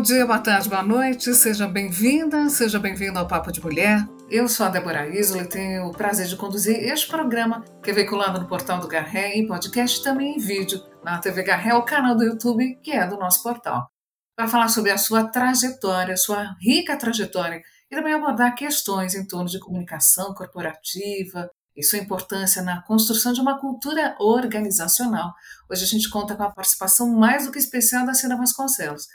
dia, 0.00 0.24
boa 0.24 0.38
tarde, 0.38 0.68
boa 0.68 0.82
noite, 0.82 1.34
seja 1.34 1.66
bem-vinda, 1.66 2.48
seja 2.48 2.78
bem-vindo 2.78 3.18
ao 3.18 3.26
Papo 3.26 3.52
de 3.52 3.60
Mulher. 3.60 4.08
Eu 4.30 4.48
sou 4.48 4.64
a 4.64 4.68
Débora 4.68 5.08
Isola 5.08 5.42
e 5.42 5.48
tenho 5.48 5.88
o 5.88 5.92
prazer 5.92 6.26
de 6.26 6.36
conduzir 6.36 6.76
este 6.76 7.08
programa, 7.08 7.64
que 7.82 7.90
é 7.90 7.92
veiculado 7.92 8.40
no 8.40 8.46
portal 8.46 8.78
do 8.80 8.88
Garré, 8.88 9.34
em 9.34 9.46
podcast 9.46 10.02
também 10.02 10.36
em 10.36 10.38
vídeo, 10.38 10.80
na 11.04 11.18
TV 11.18 11.42
Garré, 11.42 11.74
o 11.74 11.82
canal 11.82 12.16
do 12.16 12.24
YouTube, 12.24 12.76
que 12.82 12.92
é 12.92 13.06
do 13.06 13.18
nosso 13.18 13.42
portal. 13.42 13.88
Para 14.36 14.48
falar 14.48 14.68
sobre 14.68 14.92
a 14.92 14.96
sua 14.96 15.24
trajetória, 15.24 16.16
sua 16.16 16.54
rica 16.62 16.96
trajetória, 16.96 17.60
e 17.90 17.96
também 17.96 18.14
abordar 18.14 18.54
questões 18.54 19.14
em 19.14 19.26
torno 19.26 19.48
de 19.48 19.58
comunicação 19.58 20.32
corporativa, 20.32 21.50
e 21.80 21.82
sua 21.82 21.98
importância 21.98 22.62
na 22.62 22.82
construção 22.82 23.32
de 23.32 23.40
uma 23.40 23.58
cultura 23.58 24.14
organizacional. 24.20 25.32
Hoje 25.68 25.84
a 25.84 25.86
gente 25.86 26.10
conta 26.10 26.36
com 26.36 26.42
a 26.42 26.50
participação 26.50 27.10
mais 27.16 27.46
do 27.46 27.52
que 27.52 27.58
especial 27.58 28.04
da 28.04 28.12
Cida 28.12 28.36
Vasconcelos. 28.36 29.06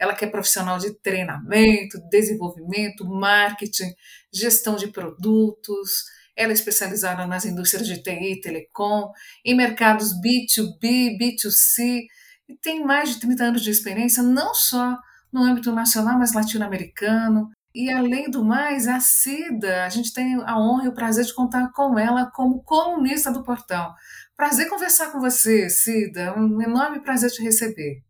Ela 0.00 0.14
que 0.14 0.24
é 0.24 0.28
profissional 0.28 0.78
de 0.78 0.98
treinamento, 1.00 2.00
desenvolvimento, 2.10 3.04
marketing, 3.04 3.92
gestão 4.32 4.74
de 4.74 4.88
produtos. 4.88 6.04
Ela 6.34 6.50
é 6.50 6.54
especializada 6.54 7.26
nas 7.26 7.44
indústrias 7.44 7.86
de 7.86 8.02
TI 8.02 8.40
telecom, 8.40 9.12
em 9.44 9.54
mercados 9.54 10.12
B2B, 10.14 11.18
B2C, 11.20 12.06
e 12.48 12.56
tem 12.56 12.82
mais 12.82 13.10
de 13.10 13.20
30 13.20 13.44
anos 13.44 13.62
de 13.62 13.70
experiência 13.70 14.22
não 14.22 14.54
só 14.54 14.98
no 15.30 15.42
âmbito 15.42 15.70
nacional, 15.72 16.18
mas 16.18 16.32
latino-americano. 16.32 17.50
E 17.74 17.90
além 17.90 18.30
do 18.30 18.44
mais, 18.44 18.86
a 18.86 19.00
Cida, 19.00 19.84
a 19.84 19.88
gente 19.88 20.12
tem 20.12 20.36
a 20.44 20.56
honra 20.56 20.84
e 20.84 20.88
o 20.88 20.94
prazer 20.94 21.24
de 21.24 21.34
contar 21.34 21.72
com 21.72 21.98
ela 21.98 22.30
como 22.32 22.62
colunista 22.62 23.32
do 23.32 23.42
portal. 23.42 23.92
Prazer 24.36 24.68
conversar 24.68 25.10
com 25.10 25.18
você, 25.18 25.68
Cida. 25.68 26.38
Um 26.38 26.62
enorme 26.62 27.02
prazer 27.02 27.32
te 27.32 27.42
receber. 27.42 28.00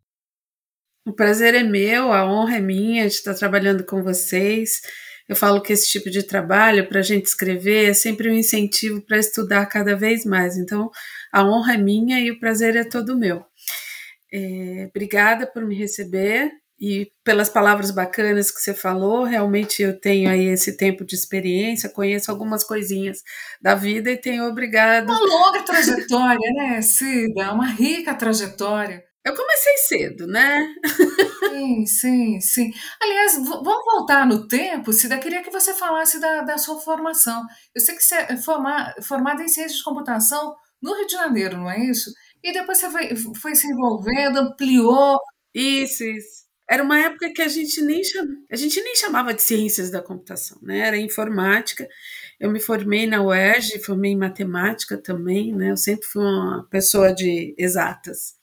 O 1.07 1.13
prazer 1.13 1.55
é 1.55 1.63
meu, 1.63 2.11
a 2.13 2.25
honra 2.25 2.57
é 2.57 2.59
minha 2.59 3.07
de 3.07 3.15
estar 3.15 3.33
trabalhando 3.33 3.83
com 3.83 4.03
vocês. 4.03 4.81
Eu 5.27 5.35
falo 5.35 5.61
que 5.61 5.73
esse 5.73 5.89
tipo 5.89 6.11
de 6.11 6.21
trabalho, 6.21 6.87
para 6.87 6.99
a 6.99 7.03
gente 7.03 7.25
escrever, 7.25 7.89
é 7.89 7.93
sempre 7.93 8.29
um 8.29 8.33
incentivo 8.33 9.01
para 9.01 9.17
estudar 9.17 9.65
cada 9.65 9.95
vez 9.95 10.25
mais. 10.25 10.57
Então, 10.57 10.91
a 11.31 11.43
honra 11.43 11.73
é 11.73 11.77
minha 11.77 12.19
e 12.19 12.29
o 12.29 12.39
prazer 12.39 12.75
é 12.75 12.83
todo 12.83 13.17
meu. 13.17 13.43
É, 14.31 14.87
obrigada 14.89 15.47
por 15.47 15.65
me 15.65 15.75
receber 15.75 16.51
e 16.79 17.09
pelas 17.23 17.49
palavras 17.49 17.91
bacanas 17.91 18.51
que 18.51 18.61
você 18.61 18.73
falou. 18.73 19.23
Realmente 19.23 19.81
eu 19.81 19.99
tenho 19.99 20.29
aí 20.29 20.45
esse 20.45 20.75
tempo 20.77 21.05
de 21.05 21.15
experiência, 21.15 21.89
conheço 21.89 22.29
algumas 22.31 22.63
coisinhas 22.63 23.21
da 23.61 23.75
vida 23.75 24.11
e 24.11 24.17
tenho 24.17 24.45
obrigado. 24.45 25.09
Uma 25.09 25.19
longa 25.19 25.63
trajetória, 25.63 26.51
né, 26.53 26.81
Cida? 26.81 27.53
Uma 27.53 27.67
rica 27.67 28.13
trajetória. 28.15 29.03
Eu 29.23 29.35
comecei 29.35 29.77
cedo, 29.77 30.27
né? 30.27 30.67
Sim, 31.49 31.85
sim, 31.85 32.41
sim. 32.41 32.71
Aliás, 33.01 33.35
vamos 33.37 33.85
voltar 33.85 34.25
no 34.25 34.47
tempo, 34.47 34.93
Cida. 34.93 35.17
Queria 35.17 35.41
que 35.41 35.49
você 35.49 35.73
falasse 35.73 36.19
da, 36.19 36.41
da 36.41 36.57
sua 36.57 36.79
formação. 36.79 37.43
Eu 37.73 37.81
sei 37.81 37.95
que 37.95 38.03
você 38.03 38.15
é 38.15 38.37
forma, 38.37 38.93
formada 39.01 39.41
em 39.41 39.47
ciências 39.47 39.77
de 39.77 39.83
computação 39.83 40.55
no 40.81 40.93
Rio 40.95 41.07
de 41.07 41.13
Janeiro, 41.13 41.57
não 41.57 41.71
é 41.71 41.79
isso? 41.79 42.11
E 42.43 42.51
depois 42.53 42.77
você 42.77 42.89
foi, 42.89 43.15
foi 43.41 43.55
se 43.55 43.67
envolvendo, 43.67 44.39
ampliou. 44.39 45.17
Isso, 45.53 46.03
isso. 46.03 46.44
Era 46.69 46.83
uma 46.83 46.99
época 46.99 47.31
que 47.31 47.41
a 47.41 47.47
gente 47.47 47.81
nem 47.81 48.03
cham... 48.03 48.25
a 48.49 48.55
gente 48.55 48.81
nem 48.81 48.95
chamava 48.95 49.33
de 49.33 49.41
ciências 49.41 49.91
da 49.91 50.01
computação, 50.01 50.57
né? 50.61 50.79
Era 50.79 50.97
informática. 50.97 51.87
Eu 52.39 52.51
me 52.51 52.59
formei 52.59 53.05
na 53.07 53.21
UERJ, 53.23 53.79
formei 53.79 54.11
em 54.11 54.17
matemática 54.17 54.97
também, 54.97 55.53
né? 55.53 55.71
Eu 55.71 55.77
sempre 55.77 56.05
fui 56.07 56.23
uma 56.23 56.67
pessoa 56.69 57.13
de 57.13 57.53
exatas. 57.57 58.35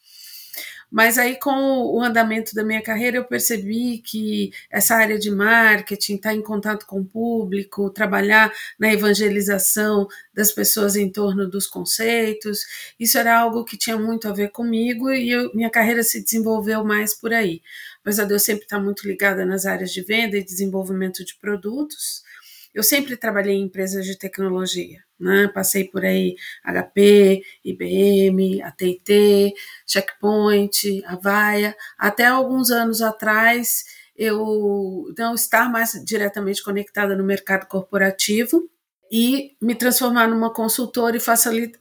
Mas 0.92 1.16
aí, 1.16 1.36
com 1.38 1.50
o 1.50 2.02
andamento 2.02 2.54
da 2.54 2.62
minha 2.62 2.82
carreira, 2.82 3.16
eu 3.16 3.24
percebi 3.24 3.96
que 3.96 4.52
essa 4.70 4.94
área 4.94 5.18
de 5.18 5.30
marketing, 5.30 6.16
estar 6.16 6.28
tá 6.28 6.34
em 6.34 6.42
contato 6.42 6.84
com 6.84 7.00
o 7.00 7.04
público, 7.04 7.89
trabalhar 7.89 8.52
na 8.78 8.92
evangelização 8.92 10.06
das 10.34 10.52
pessoas 10.52 10.94
em 10.94 11.11
torno 11.11 11.48
dos 11.48 11.67
conceitos, 11.67 12.61
isso 13.00 13.17
era 13.17 13.39
algo 13.39 13.64
que 13.64 13.78
tinha 13.78 13.96
muito 13.96 14.28
a 14.28 14.33
ver 14.34 14.50
comigo 14.50 15.11
e 15.11 15.30
eu, 15.30 15.50
minha 15.55 15.70
carreira 15.70 16.02
se 16.02 16.22
desenvolveu 16.22 16.84
mais 16.84 17.14
por 17.14 17.33
aí. 17.33 17.62
Apesar 18.02 18.27
de 18.27 18.34
eu 18.34 18.38
sempre 18.38 18.64
estar 18.64 18.78
muito 18.78 19.08
ligada 19.08 19.46
nas 19.46 19.64
áreas 19.64 19.92
de 19.92 20.02
venda 20.02 20.36
e 20.36 20.44
desenvolvimento 20.44 21.24
de 21.24 21.34
produtos, 21.36 22.22
eu 22.74 22.83
sempre 22.83 23.16
trabalhei 23.16 23.55
em 23.56 23.64
empresas 23.64 24.05
de 24.06 24.16
tecnologia, 24.16 25.00
né? 25.18 25.48
Passei 25.48 25.84
por 25.84 26.05
aí 26.05 26.36
HP, 26.64 27.42
IBM, 27.64 28.62
AT&T, 28.62 29.55
Checkpoint, 29.86 31.02
Avaya, 31.06 31.77
até 31.98 32.27
alguns 32.27 32.70
anos 32.70 33.02
atrás 33.02 33.84
eu 34.16 35.06
não 35.16 35.34
estar 35.34 35.70
mais 35.70 35.92
diretamente 36.05 36.62
conectada 36.62 37.16
no 37.16 37.24
mercado 37.24 37.66
corporativo 37.66 38.68
e 39.11 39.56
me 39.61 39.74
transformar 39.74 40.27
numa 40.28 40.52
consultora 40.52 41.16
e 41.16 41.20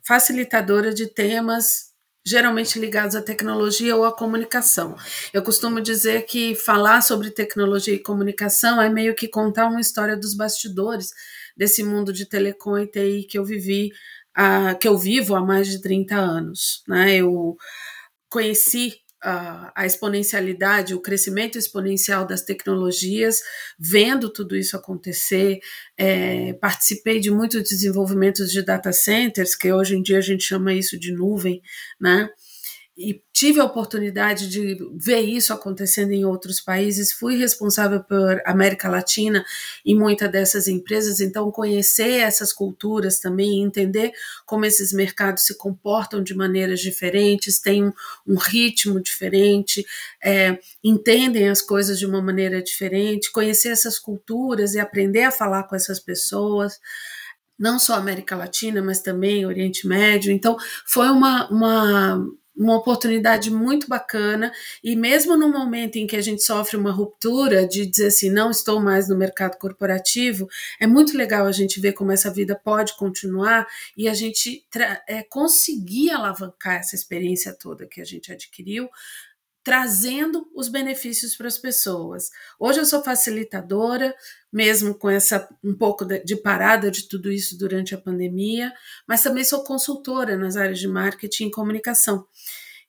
facilitadora 0.03 0.93
de 0.93 1.07
temas 1.07 1.90
geralmente 2.25 2.79
ligados 2.79 3.15
à 3.15 3.21
tecnologia 3.21 3.95
ou 3.95 4.05
à 4.05 4.15
comunicação. 4.15 4.95
Eu 5.33 5.43
costumo 5.43 5.81
dizer 5.81 6.25
que 6.25 6.55
falar 6.55 7.01
sobre 7.01 7.31
tecnologia 7.31 7.93
e 7.93 7.99
comunicação 7.99 8.81
é 8.81 8.89
meio 8.89 9.15
que 9.15 9.27
contar 9.27 9.67
uma 9.67 9.81
história 9.81 10.15
dos 10.15 10.33
bastidores 10.33 11.11
desse 11.57 11.83
mundo 11.83 12.13
de 12.13 12.25
telecom 12.25 12.77
e 12.77 12.87
TI 12.87 13.27
que 13.29 13.37
eu 13.37 13.45
vivi, 13.45 13.91
uh, 14.37 14.77
que 14.79 14.87
eu 14.87 14.97
vivo 14.97 15.35
há 15.35 15.41
mais 15.41 15.67
de 15.67 15.81
30 15.81 16.15
anos. 16.15 16.83
Né? 16.87 17.15
Eu 17.15 17.57
conheci 18.29 19.01
a, 19.23 19.85
exponencialidade, 19.85 20.95
o 20.95 21.01
crescimento 21.01 21.57
exponencial 21.57 22.25
das 22.25 22.41
tecnologias, 22.41 23.39
vendo 23.79 24.31
tudo 24.31 24.55
isso 24.55 24.75
acontecer, 24.75 25.59
é, 25.97 26.53
participei 26.53 27.19
de 27.19 27.29
muitos 27.29 27.63
desenvolvimentos 27.63 28.51
de 28.51 28.63
data 28.63 28.91
centers, 28.91 29.55
que 29.55 29.71
hoje 29.71 29.95
em 29.95 30.01
dia 30.01 30.17
a 30.17 30.21
gente 30.21 30.43
chama 30.43 30.73
isso 30.73 30.99
de 30.99 31.13
nuvem, 31.13 31.61
né? 31.99 32.29
E 33.09 33.23
tive 33.33 33.59
a 33.59 33.65
oportunidade 33.65 34.47
de 34.47 34.77
ver 34.93 35.21
isso 35.21 35.51
acontecendo 35.51 36.11
em 36.11 36.23
outros 36.23 36.61
países, 36.61 37.11
fui 37.11 37.35
responsável 37.37 38.03
por 38.03 38.41
América 38.45 38.87
Latina 38.87 39.43
e 39.83 39.95
muitas 39.95 40.31
dessas 40.31 40.67
empresas, 40.67 41.19
então 41.19 41.51
conhecer 41.51 42.19
essas 42.19 42.53
culturas 42.53 43.19
também, 43.19 43.63
entender 43.63 44.11
como 44.45 44.65
esses 44.65 44.93
mercados 44.93 45.43
se 45.43 45.57
comportam 45.57 46.21
de 46.21 46.35
maneiras 46.35 46.79
diferentes, 46.79 47.59
têm 47.59 47.91
um, 48.27 48.35
ritmo 48.35 48.99
diferente, 49.01 49.85
é, 50.23 50.59
entendem 50.83 51.49
as 51.49 51.61
coisas 51.61 51.97
de 51.97 52.05
uma 52.05 52.21
maneira 52.21 52.61
diferente, 52.61 53.31
conhecer 53.31 53.69
essas 53.69 53.97
culturas 53.97 54.75
e 54.75 54.79
aprender 54.79 55.23
a 55.23 55.31
falar 55.31 55.63
com 55.63 55.75
essas 55.75 55.99
pessoas 55.99 56.79
não 57.57 57.77
só 57.77 57.93
América 57.93 58.35
Latina, 58.35 58.81
mas 58.81 59.01
também 59.01 59.45
Oriente 59.45 59.87
Médio. 59.87 60.31
Então, 60.31 60.57
foi 60.83 61.09
uma, 61.09 61.47
uma 61.51 62.27
uma 62.55 62.75
oportunidade 62.77 63.49
muito 63.49 63.87
bacana. 63.87 64.51
E 64.83 64.95
mesmo 64.95 65.35
no 65.37 65.49
momento 65.49 65.95
em 65.97 66.05
que 66.05 66.15
a 66.15 66.21
gente 66.21 66.43
sofre 66.43 66.77
uma 66.77 66.91
ruptura 66.91 67.67
de 67.67 67.85
dizer 67.85 68.07
assim 68.07 68.29
não 68.29 68.51
estou 68.51 68.79
mais 68.79 69.07
no 69.07 69.17
mercado 69.17 69.57
corporativo 69.57 70.47
é 70.79 70.85
muito 70.87 71.17
legal 71.17 71.45
a 71.45 71.51
gente 71.51 71.79
ver 71.79 71.93
como 71.93 72.11
essa 72.11 72.31
vida 72.31 72.55
pode 72.55 72.95
continuar 72.97 73.67
e 73.97 74.07
a 74.07 74.13
gente 74.13 74.65
é, 75.07 75.23
conseguir 75.23 76.11
alavancar 76.11 76.75
essa 76.75 76.95
experiência 76.95 77.53
toda 77.53 77.87
que 77.87 78.01
a 78.01 78.05
gente 78.05 78.31
adquiriu 78.31 78.89
trazendo 79.63 80.49
os 80.55 80.67
benefícios 80.67 81.35
para 81.35 81.47
as 81.47 81.57
pessoas. 81.57 82.29
Hoje 82.59 82.79
eu 82.79 82.85
sou 82.85 83.03
facilitadora, 83.03 84.15
mesmo 84.51 84.95
com 84.95 85.09
essa 85.09 85.47
um 85.63 85.73
pouco 85.73 86.05
de 86.05 86.35
parada 86.35 86.89
de 86.89 87.07
tudo 87.07 87.31
isso 87.31 87.57
durante 87.57 87.93
a 87.93 87.97
pandemia, 87.97 88.73
mas 89.07 89.21
também 89.21 89.43
sou 89.43 89.63
consultora 89.63 90.35
nas 90.37 90.57
áreas 90.57 90.79
de 90.79 90.87
marketing 90.87 91.47
e 91.47 91.51
comunicação. 91.51 92.25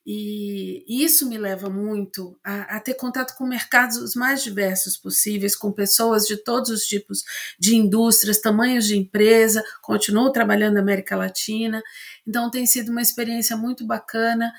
E 0.04 0.84
isso 0.88 1.28
me 1.28 1.38
leva 1.38 1.70
muito 1.70 2.36
a, 2.42 2.76
a, 2.76 2.80
ter 2.80 2.94
contato 2.94 3.36
com 3.36 3.46
mercados 3.46 3.98
os 3.98 4.16
mais 4.16 4.42
diversos 4.42 4.96
possíveis, 4.96 5.54
com 5.54 5.70
pessoas 5.70 6.26
de 6.26 6.36
todos 6.36 6.70
os 6.70 6.82
tipos 6.86 7.22
de 7.56 7.76
indústrias, 7.76 8.40
tamanhos 8.40 8.84
de 8.84 8.98
empresa. 8.98 9.62
Continuo 9.80 10.32
trabalhando 10.32 10.74
na 10.74 10.80
América 10.80 11.14
Latina, 11.14 11.80
então 12.26 12.50
tem 12.50 12.66
sido 12.66 12.90
uma 12.90 13.00
experiência 13.00 13.56
muito 13.56 13.86
bacana 13.86 14.52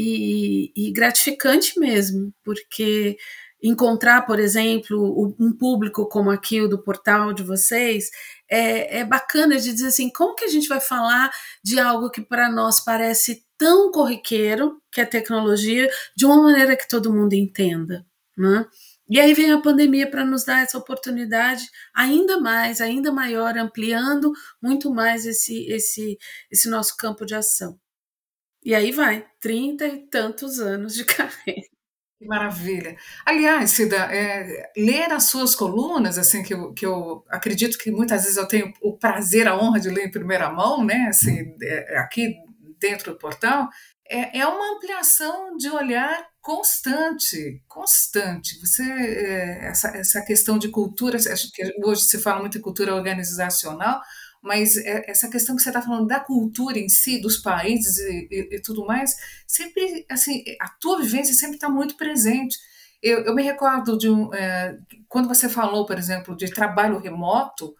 e, 0.00 0.72
e 0.76 0.92
gratificante 0.92 1.78
mesmo, 1.80 2.32
porque 2.44 3.16
encontrar, 3.60 4.22
por 4.22 4.38
exemplo, 4.38 5.34
um 5.36 5.52
público 5.52 6.08
como 6.08 6.30
aqui, 6.30 6.60
o 6.60 6.68
do 6.68 6.80
portal 6.80 7.32
de 7.32 7.42
vocês, 7.42 8.08
é, 8.48 9.00
é 9.00 9.04
bacana 9.04 9.56
de 9.56 9.72
dizer 9.72 9.88
assim, 9.88 10.08
como 10.10 10.36
que 10.36 10.44
a 10.44 10.48
gente 10.48 10.68
vai 10.68 10.80
falar 10.80 11.32
de 11.64 11.80
algo 11.80 12.10
que 12.10 12.22
para 12.22 12.48
nós 12.48 12.78
parece 12.78 13.44
tão 13.58 13.90
corriqueiro, 13.90 14.80
que 14.92 15.00
é 15.00 15.04
tecnologia, 15.04 15.90
de 16.16 16.24
uma 16.24 16.40
maneira 16.40 16.76
que 16.76 16.88
todo 16.88 17.12
mundo 17.12 17.34
entenda, 17.34 18.06
né? 18.36 18.64
E 19.10 19.18
aí 19.18 19.34
vem 19.34 19.50
a 19.50 19.60
pandemia 19.60 20.08
para 20.08 20.24
nos 20.24 20.44
dar 20.44 20.62
essa 20.62 20.78
oportunidade 20.78 21.64
ainda 21.94 22.38
mais, 22.38 22.80
ainda 22.80 23.10
maior, 23.10 23.56
ampliando 23.58 24.32
muito 24.62 24.94
mais 24.94 25.26
esse, 25.26 25.66
esse, 25.66 26.16
esse 26.50 26.68
nosso 26.70 26.96
campo 26.96 27.26
de 27.26 27.34
ação. 27.34 27.78
E 28.64 28.74
aí 28.74 28.92
vai, 28.92 29.26
trinta 29.40 29.86
e 29.86 30.06
tantos 30.08 30.60
anos 30.60 30.94
de 30.94 31.04
carreira. 31.06 31.68
Que 32.18 32.26
maravilha. 32.26 32.96
Aliás, 33.24 33.70
Cida, 33.70 33.96
é, 33.96 34.72
ler 34.76 35.12
as 35.12 35.24
suas 35.24 35.54
colunas, 35.54 36.18
assim, 36.18 36.42
que 36.42 36.52
eu, 36.52 36.72
que 36.72 36.84
eu 36.84 37.24
acredito 37.28 37.78
que 37.78 37.92
muitas 37.92 38.22
vezes 38.22 38.36
eu 38.36 38.48
tenho 38.48 38.72
o 38.82 38.98
prazer, 38.98 39.46
a 39.46 39.56
honra 39.56 39.78
de 39.78 39.88
ler 39.88 40.06
em 40.06 40.10
primeira 40.10 40.50
mão, 40.50 40.84
né, 40.84 41.06
assim, 41.08 41.54
é, 41.62 41.98
aqui 41.98 42.34
dentro 42.80 43.12
do 43.12 43.18
portal, 43.18 43.68
é, 44.08 44.40
é 44.40 44.46
uma 44.46 44.76
ampliação 44.76 45.56
de 45.56 45.68
olhar 45.70 46.26
constante, 46.40 47.62
constante. 47.68 48.58
Você, 48.60 48.82
é, 48.82 49.66
essa, 49.66 49.88
essa 49.96 50.22
questão 50.22 50.58
de 50.58 50.68
cultura, 50.68 51.18
que 51.18 51.72
hoje 51.84 52.02
se 52.02 52.18
fala 52.18 52.40
muito 52.40 52.58
em 52.58 52.62
cultura 52.62 52.94
organizacional, 52.94 54.00
mas 54.42 54.76
é, 54.76 55.10
essa 55.10 55.28
questão 55.28 55.56
que 55.56 55.62
você 55.62 55.70
está 55.70 55.82
falando 55.82 56.06
da 56.06 56.20
cultura 56.20 56.78
em 56.78 56.88
si, 56.88 57.20
dos 57.20 57.38
países 57.38 57.98
e, 57.98 58.28
e, 58.30 58.56
e, 58.56 58.62
tudo 58.62 58.86
mais, 58.86 59.14
sempre, 59.46 60.06
assim, 60.08 60.44
a 60.60 60.68
tua 60.80 61.00
vivência 61.00 61.34
sempre 61.34 61.56
está 61.56 61.68
muito 61.68 61.96
presente. 61.96 62.56
Eu, 63.02 63.24
eu, 63.24 63.34
me 63.34 63.42
recordo 63.42 63.96
de 63.96 64.08
um, 64.08 64.32
é, 64.34 64.78
quando 65.08 65.28
você 65.28 65.48
falou, 65.48 65.86
por 65.86 65.98
exemplo, 65.98 66.36
de 66.36 66.50
trabalho 66.50 66.98
remoto, 66.98 67.74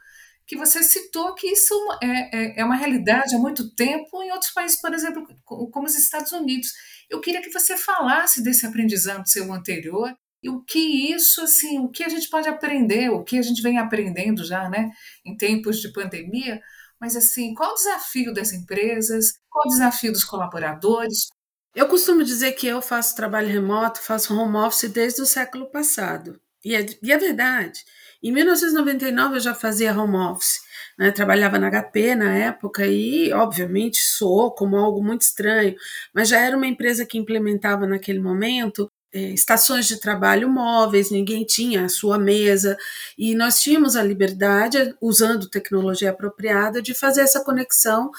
que 0.46 0.56
você 0.56 0.82
citou 0.82 1.34
que 1.34 1.46
isso 1.46 1.74
é, 2.02 2.06
é, 2.06 2.60
é, 2.60 2.64
uma 2.64 2.74
realidade 2.74 3.34
há 3.36 3.38
muito 3.38 3.74
tempo 3.74 4.22
em 4.22 4.32
outros 4.32 4.50
países, 4.50 4.80
por 4.80 4.94
exemplo, 4.94 5.26
como 5.44 5.86
os 5.86 5.94
Estados 5.94 6.32
Unidos. 6.32 6.72
Eu 7.10 7.20
queria 7.20 7.42
que 7.42 7.52
você 7.52 7.76
falasse 7.76 8.42
desse 8.42 8.64
aprendizado 8.64 9.28
seu 9.28 9.52
anterior 9.52 10.16
e 10.42 10.48
o 10.48 10.62
que 10.62 10.78
isso, 11.12 11.42
assim, 11.42 11.78
o 11.80 11.88
que 11.88 12.04
a 12.04 12.08
gente 12.08 12.28
pode 12.28 12.48
aprender, 12.48 13.10
o 13.10 13.24
que 13.24 13.38
a 13.38 13.42
gente 13.42 13.62
vem 13.62 13.78
aprendendo 13.78 14.44
já, 14.44 14.68
né, 14.68 14.90
em 15.24 15.36
tempos 15.36 15.80
de 15.80 15.92
pandemia, 15.92 16.60
mas 17.00 17.16
assim, 17.16 17.54
qual 17.54 17.72
o 17.72 17.74
desafio 17.74 18.32
das 18.32 18.52
empresas, 18.52 19.32
qual 19.50 19.66
o 19.66 19.70
desafio 19.70 20.12
dos 20.12 20.24
colaboradores? 20.24 21.28
Eu 21.74 21.88
costumo 21.88 22.24
dizer 22.24 22.52
que 22.52 22.66
eu 22.66 22.82
faço 22.82 23.14
trabalho 23.14 23.48
remoto, 23.48 24.00
faço 24.00 24.34
home 24.34 24.56
office 24.56 24.90
desde 24.90 25.22
o 25.22 25.26
século 25.26 25.70
passado. 25.70 26.40
E 26.64 26.74
é, 26.74 26.84
e 27.02 27.12
é 27.12 27.18
verdade. 27.18 27.84
Em 28.22 28.32
1999 28.32 29.36
eu 29.36 29.40
já 29.40 29.54
fazia 29.54 29.96
home 29.96 30.16
office, 30.16 30.58
né? 30.98 31.12
trabalhava 31.12 31.58
na 31.58 31.70
HP 31.70 32.16
na 32.16 32.34
época 32.36 32.84
e, 32.86 33.32
obviamente, 33.32 33.98
soou 33.98 34.52
como 34.52 34.76
algo 34.76 35.02
muito 35.02 35.22
estranho, 35.22 35.76
mas 36.12 36.28
já 36.28 36.40
era 36.40 36.56
uma 36.56 36.66
empresa 36.66 37.06
que 37.06 37.16
implementava 37.16 37.86
naquele 37.86 38.18
momento 38.18 38.87
estações 39.12 39.86
de 39.86 39.98
trabalho 39.98 40.48
móveis, 40.48 41.10
ninguém 41.10 41.44
tinha 41.44 41.84
a 41.84 41.88
sua 41.88 42.18
mesa, 42.18 42.76
e 43.16 43.34
nós 43.34 43.60
tínhamos 43.60 43.96
a 43.96 44.02
liberdade, 44.02 44.94
usando 45.00 45.48
tecnologia 45.48 46.10
apropriada, 46.10 46.82
de 46.82 46.94
fazer 46.94 47.22
essa 47.22 47.42
conexão, 47.42 48.10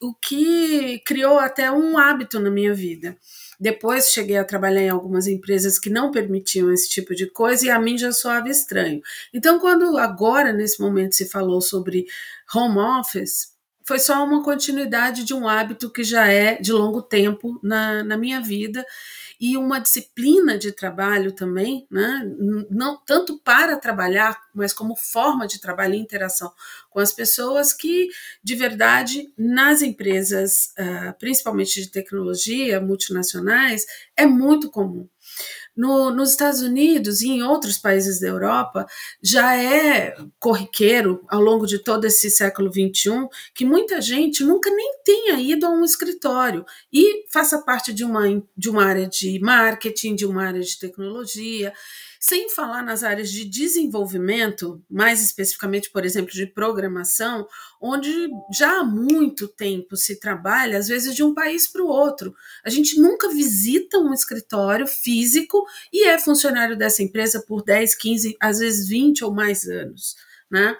o 0.00 0.14
que 0.14 1.00
criou 1.00 1.38
até 1.38 1.70
um 1.70 1.98
hábito 1.98 2.38
na 2.38 2.50
minha 2.50 2.74
vida. 2.74 3.16
Depois 3.58 4.10
cheguei 4.10 4.36
a 4.36 4.44
trabalhar 4.44 4.82
em 4.82 4.90
algumas 4.90 5.26
empresas 5.26 5.78
que 5.78 5.88
não 5.88 6.10
permitiam 6.10 6.70
esse 6.70 6.90
tipo 6.90 7.14
de 7.14 7.26
coisa 7.26 7.66
e 7.66 7.70
a 7.70 7.78
mim 7.78 7.96
já 7.96 8.12
soava 8.12 8.50
estranho. 8.50 9.00
Então, 9.32 9.58
quando 9.58 9.96
agora, 9.96 10.52
nesse 10.52 10.80
momento, 10.80 11.14
se 11.14 11.26
falou 11.28 11.62
sobre 11.62 12.04
home 12.54 12.78
office, 12.78 13.56
foi 13.82 13.98
só 13.98 14.22
uma 14.24 14.42
continuidade 14.42 15.24
de 15.24 15.32
um 15.32 15.48
hábito 15.48 15.90
que 15.90 16.04
já 16.04 16.26
é 16.26 16.56
de 16.56 16.72
longo 16.72 17.00
tempo 17.00 17.58
na, 17.62 18.02
na 18.02 18.16
minha 18.16 18.40
vida 18.40 18.84
e 19.40 19.56
uma 19.56 19.78
disciplina 19.78 20.58
de 20.58 20.72
trabalho 20.72 21.32
também, 21.32 21.86
né? 21.90 22.22
não 22.70 22.98
tanto 23.04 23.38
para 23.38 23.76
trabalhar, 23.76 24.38
mas 24.54 24.72
como 24.72 24.96
forma 24.96 25.46
de 25.46 25.60
trabalho 25.60 25.94
e 25.94 25.98
interação 25.98 26.52
com 26.90 27.00
as 27.00 27.12
pessoas 27.12 27.72
que, 27.72 28.08
de 28.42 28.54
verdade, 28.54 29.32
nas 29.36 29.82
empresas, 29.82 30.72
uh, 30.78 31.18
principalmente 31.18 31.82
de 31.82 31.90
tecnologia, 31.90 32.80
multinacionais, 32.80 33.84
é 34.16 34.26
muito 34.26 34.70
comum. 34.70 35.08
No, 35.76 36.10
nos 36.10 36.30
Estados 36.30 36.60
Unidos 36.60 37.20
e 37.20 37.28
em 37.28 37.42
outros 37.42 37.76
países 37.78 38.20
da 38.20 38.28
Europa, 38.28 38.86
já 39.22 39.56
é 39.56 40.16
corriqueiro, 40.38 41.24
ao 41.28 41.40
longo 41.40 41.66
de 41.66 41.78
todo 41.78 42.04
esse 42.04 42.30
século 42.30 42.70
XXI, 42.72 43.28
que 43.54 43.64
muita 43.64 44.00
gente 44.00 44.42
nunca 44.42 44.70
nem 44.70 44.98
tenha 45.04 45.40
ido 45.40 45.66
a 45.66 45.70
um 45.70 45.84
escritório. 45.84 46.64
E 46.92 47.24
faça 47.30 47.62
parte 47.62 47.92
de 47.92 48.04
uma, 48.04 48.22
de 48.56 48.70
uma 48.70 48.84
área 48.84 49.06
de 49.06 49.38
marketing, 49.40 50.14
de 50.14 50.24
uma 50.24 50.44
área 50.44 50.60
de 50.60 50.78
tecnologia 50.78 51.72
sem 52.20 52.48
falar 52.50 52.82
nas 52.82 53.02
áreas 53.02 53.30
de 53.30 53.44
desenvolvimento, 53.44 54.82
mais 54.90 55.22
especificamente, 55.22 55.90
por 55.90 56.04
exemplo, 56.04 56.32
de 56.32 56.46
programação, 56.46 57.46
onde 57.80 58.28
já 58.52 58.80
há 58.80 58.84
muito 58.84 59.48
tempo 59.48 59.96
se 59.96 60.18
trabalha, 60.18 60.78
às 60.78 60.88
vezes, 60.88 61.14
de 61.14 61.22
um 61.22 61.34
país 61.34 61.70
para 61.70 61.82
o 61.82 61.88
outro. 61.88 62.34
A 62.64 62.70
gente 62.70 63.00
nunca 63.00 63.28
visita 63.28 63.98
um 63.98 64.12
escritório 64.12 64.86
físico 64.86 65.64
e 65.92 66.04
é 66.04 66.18
funcionário 66.18 66.76
dessa 66.76 67.02
empresa 67.02 67.42
por 67.46 67.62
10, 67.62 67.94
15, 67.94 68.36
às 68.40 68.58
vezes 68.58 68.88
20 68.88 69.24
ou 69.24 69.32
mais 69.32 69.64
anos. 69.64 70.16
Né? 70.50 70.76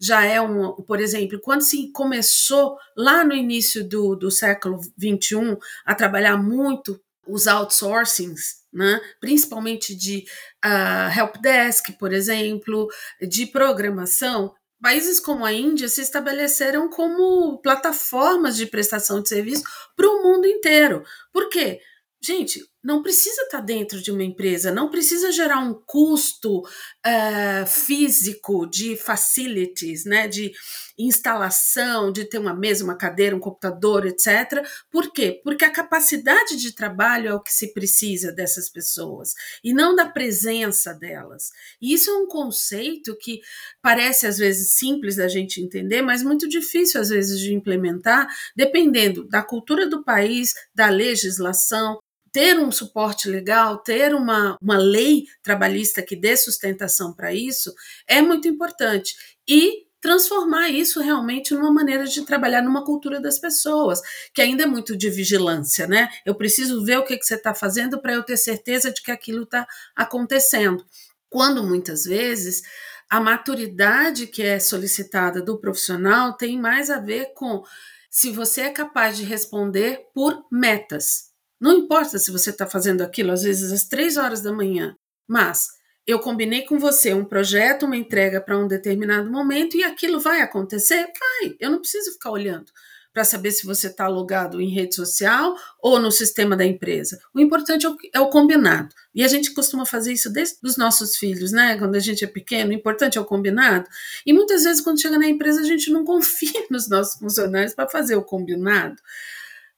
Já 0.00 0.24
é 0.24 0.40
um, 0.40 0.72
por 0.72 1.00
exemplo, 1.00 1.40
quando 1.40 1.62
se 1.62 1.90
começou 1.90 2.76
lá 2.96 3.24
no 3.24 3.34
início 3.34 3.86
do, 3.86 4.14
do 4.14 4.30
século 4.30 4.80
XXI 4.80 5.58
a 5.84 5.94
trabalhar 5.96 6.36
muito 6.36 7.00
os 7.32 7.46
outsourcings, 7.46 8.60
né? 8.72 9.00
principalmente 9.20 9.94
de 9.94 10.24
uh, 10.64 11.18
help 11.18 11.36
desk, 11.38 11.92
por 11.98 12.12
exemplo, 12.12 12.88
de 13.20 13.46
programação, 13.46 14.54
países 14.80 15.20
como 15.20 15.44
a 15.44 15.52
Índia 15.52 15.88
se 15.88 16.00
estabeleceram 16.00 16.88
como 16.88 17.58
plataformas 17.58 18.56
de 18.56 18.66
prestação 18.66 19.22
de 19.22 19.28
serviço 19.28 19.62
para 19.96 20.08
o 20.08 20.22
mundo 20.22 20.46
inteiro. 20.46 21.04
Por 21.32 21.48
quê? 21.48 21.80
Gente, 22.22 22.64
não 22.82 23.02
precisa 23.02 23.42
estar 23.42 23.60
dentro 23.60 24.02
de 24.02 24.10
uma 24.10 24.24
empresa, 24.24 24.72
não 24.72 24.90
precisa 24.90 25.30
gerar 25.30 25.60
um 25.60 25.74
custo 25.74 26.60
uh, 26.60 27.66
físico 27.66 28.66
de 28.66 28.96
facilities, 28.96 30.04
né, 30.04 30.26
de 30.26 30.52
instalação, 30.98 32.12
de 32.12 32.24
ter 32.24 32.38
uma 32.38 32.54
mesa, 32.54 32.84
uma 32.84 32.96
cadeira, 32.96 33.36
um 33.36 33.40
computador, 33.40 34.06
etc. 34.06 34.66
Por 34.90 35.12
quê? 35.12 35.40
Porque 35.42 35.64
a 35.64 35.72
capacidade 35.72 36.56
de 36.56 36.74
trabalho 36.74 37.28
é 37.28 37.34
o 37.34 37.42
que 37.42 37.52
se 37.52 37.72
precisa 37.72 38.32
dessas 38.32 38.68
pessoas 38.68 39.34
e 39.62 39.72
não 39.72 39.94
da 39.94 40.08
presença 40.08 40.92
delas. 40.94 41.50
E 41.80 41.92
isso 41.92 42.10
é 42.10 42.14
um 42.14 42.26
conceito 42.26 43.16
que 43.16 43.40
parece 43.82 44.26
às 44.26 44.38
vezes 44.38 44.72
simples 44.72 45.16
da 45.16 45.28
gente 45.28 45.60
entender, 45.62 46.02
mas 46.02 46.22
muito 46.22 46.48
difícil 46.48 47.00
às 47.00 47.08
vezes 47.08 47.38
de 47.40 47.52
implementar, 47.54 48.26
dependendo 48.56 49.26
da 49.26 49.42
cultura 49.42 49.88
do 49.88 50.04
país, 50.04 50.54
da 50.74 50.88
legislação, 50.88 51.98
ter 52.32 52.58
um 52.58 52.70
suporte 52.70 53.28
legal, 53.28 53.78
ter 53.78 54.14
uma, 54.14 54.56
uma 54.60 54.78
lei 54.78 55.24
trabalhista 55.42 56.02
que 56.02 56.16
dê 56.16 56.36
sustentação 56.36 57.12
para 57.12 57.34
isso, 57.34 57.74
é 58.06 58.22
muito 58.22 58.46
importante. 58.48 59.14
E 59.48 59.86
transformar 60.00 60.70
isso 60.70 61.00
realmente 61.00 61.52
numa 61.54 61.72
maneira 61.72 62.06
de 62.06 62.24
trabalhar 62.24 62.62
numa 62.62 62.84
cultura 62.84 63.20
das 63.20 63.38
pessoas, 63.38 64.00
que 64.32 64.40
ainda 64.40 64.62
é 64.62 64.66
muito 64.66 64.96
de 64.96 65.10
vigilância, 65.10 65.86
né? 65.86 66.08
Eu 66.24 66.34
preciso 66.34 66.84
ver 66.84 66.98
o 66.98 67.04
que, 67.04 67.18
que 67.18 67.24
você 67.24 67.34
está 67.34 67.54
fazendo 67.54 68.00
para 68.00 68.14
eu 68.14 68.22
ter 68.22 68.36
certeza 68.36 68.90
de 68.90 69.02
que 69.02 69.10
aquilo 69.10 69.42
está 69.42 69.66
acontecendo. 69.94 70.84
Quando 71.28 71.62
muitas 71.62 72.04
vezes 72.04 72.62
a 73.10 73.20
maturidade 73.20 74.26
que 74.26 74.42
é 74.42 74.58
solicitada 74.58 75.42
do 75.42 75.60
profissional 75.60 76.36
tem 76.36 76.58
mais 76.58 76.90
a 76.90 76.98
ver 76.98 77.34
com 77.34 77.62
se 78.08 78.30
você 78.30 78.62
é 78.62 78.70
capaz 78.70 79.16
de 79.16 79.24
responder 79.24 80.00
por 80.14 80.44
metas. 80.50 81.29
Não 81.60 81.72
importa 81.72 82.18
se 82.18 82.30
você 82.30 82.50
está 82.50 82.66
fazendo 82.66 83.02
aquilo, 83.02 83.32
às 83.32 83.42
vezes 83.42 83.70
às 83.70 83.84
três 83.84 84.16
horas 84.16 84.40
da 84.40 84.52
manhã, 84.52 84.96
mas 85.28 85.68
eu 86.06 86.18
combinei 86.18 86.62
com 86.62 86.78
você 86.78 87.12
um 87.12 87.24
projeto, 87.24 87.84
uma 87.84 87.96
entrega 87.96 88.40
para 88.40 88.58
um 88.58 88.66
determinado 88.66 89.30
momento 89.30 89.76
e 89.76 89.84
aquilo 89.84 90.18
vai 90.18 90.40
acontecer? 90.40 91.06
Vai, 91.06 91.56
eu 91.60 91.70
não 91.70 91.78
preciso 91.78 92.12
ficar 92.12 92.30
olhando 92.30 92.72
para 93.12 93.24
saber 93.24 93.50
se 93.50 93.66
você 93.66 93.88
está 93.88 94.06
logado 94.06 94.60
em 94.60 94.68
rede 94.68 94.94
social 94.94 95.56
ou 95.80 95.98
no 95.98 96.12
sistema 96.12 96.56
da 96.56 96.64
empresa. 96.64 97.20
O 97.34 97.40
importante 97.40 97.84
é 97.84 97.88
o, 97.88 97.96
é 98.14 98.20
o, 98.20 98.30
combinado. 98.30 98.94
E 99.14 99.24
a 99.24 99.28
gente 99.28 99.52
costuma 99.52 99.84
fazer 99.84 100.12
isso 100.12 100.32
desde 100.32 100.58
os 100.62 100.76
nossos 100.76 101.16
filhos, 101.16 101.50
né? 101.50 101.76
Quando 101.76 101.96
a 101.96 102.00
gente 102.00 102.24
é 102.24 102.28
pequeno, 102.28 102.70
o 102.70 102.72
importante 102.74 103.18
é 103.18 103.20
o 103.20 103.24
combinado. 103.24 103.86
E 104.24 104.32
muitas 104.32 104.62
vezes, 104.62 104.80
quando 104.80 105.00
chega 105.00 105.18
na 105.18 105.26
empresa, 105.26 105.60
a 105.60 105.64
gente 105.64 105.90
não 105.90 106.04
confia 106.06 106.66
nos 106.70 106.88
nossos 106.88 107.18
funcionários 107.18 107.74
para 107.74 107.88
fazer 107.88 108.14
o 108.14 108.22
combinado. 108.22 108.96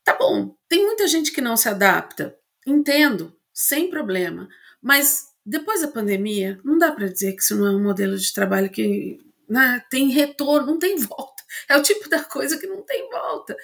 Tá 0.04 0.16
bom, 0.18 0.54
tem 0.68 0.84
muita 0.84 1.06
gente 1.06 1.32
que 1.32 1.40
não 1.40 1.56
se 1.56 1.68
adapta, 1.68 2.36
entendo, 2.66 3.36
sem 3.52 3.88
problema, 3.88 4.48
mas 4.80 5.32
depois 5.44 5.80
da 5.80 5.88
pandemia, 5.88 6.60
não 6.64 6.78
dá 6.78 6.92
para 6.92 7.08
dizer 7.08 7.32
que 7.32 7.42
isso 7.42 7.56
não 7.56 7.66
é 7.66 7.70
um 7.70 7.82
modelo 7.82 8.16
de 8.16 8.32
trabalho 8.32 8.70
que 8.70 9.18
né, 9.48 9.82
tem 9.90 10.08
retorno, 10.08 10.66
não 10.66 10.78
tem 10.78 10.96
volta. 10.98 11.42
É 11.68 11.76
o 11.76 11.82
tipo 11.82 12.08
da 12.08 12.24
coisa 12.24 12.58
que 12.58 12.66
não 12.66 12.82
tem 12.82 13.10
volta. 13.10 13.56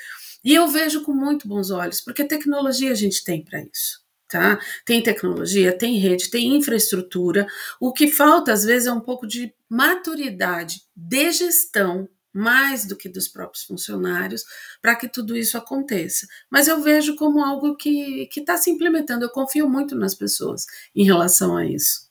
E 0.44 0.54
eu 0.54 0.68
vejo 0.68 1.02
com 1.02 1.12
muito 1.12 1.48
bons 1.48 1.70
olhos, 1.70 2.00
porque 2.00 2.24
tecnologia 2.24 2.90
a 2.92 2.94
gente 2.94 3.24
tem 3.24 3.44
para 3.44 3.60
isso. 3.60 4.06
Tá? 4.28 4.60
Tem 4.84 5.02
tecnologia, 5.02 5.76
tem 5.76 5.96
rede, 5.96 6.30
tem 6.30 6.54
infraestrutura. 6.54 7.46
O 7.80 7.94
que 7.94 8.08
falta, 8.08 8.52
às 8.52 8.62
vezes, 8.62 8.86
é 8.86 8.92
um 8.92 9.00
pouco 9.00 9.26
de 9.26 9.54
maturidade 9.70 10.82
de 10.94 11.32
gestão 11.32 12.06
mais 12.32 12.86
do 12.86 12.96
que 12.96 13.08
dos 13.08 13.28
próprios 13.28 13.64
funcionários, 13.64 14.44
para 14.80 14.96
que 14.96 15.08
tudo 15.08 15.36
isso 15.36 15.56
aconteça. 15.56 16.26
Mas 16.50 16.68
eu 16.68 16.82
vejo 16.82 17.16
como 17.16 17.44
algo 17.44 17.76
que 17.76 18.28
está 18.36 18.56
se 18.56 18.70
implementando. 18.70 19.24
Eu 19.24 19.30
confio 19.30 19.68
muito 19.68 19.94
nas 19.96 20.14
pessoas 20.14 20.66
em 20.94 21.04
relação 21.04 21.56
a 21.56 21.66
isso. 21.66 22.08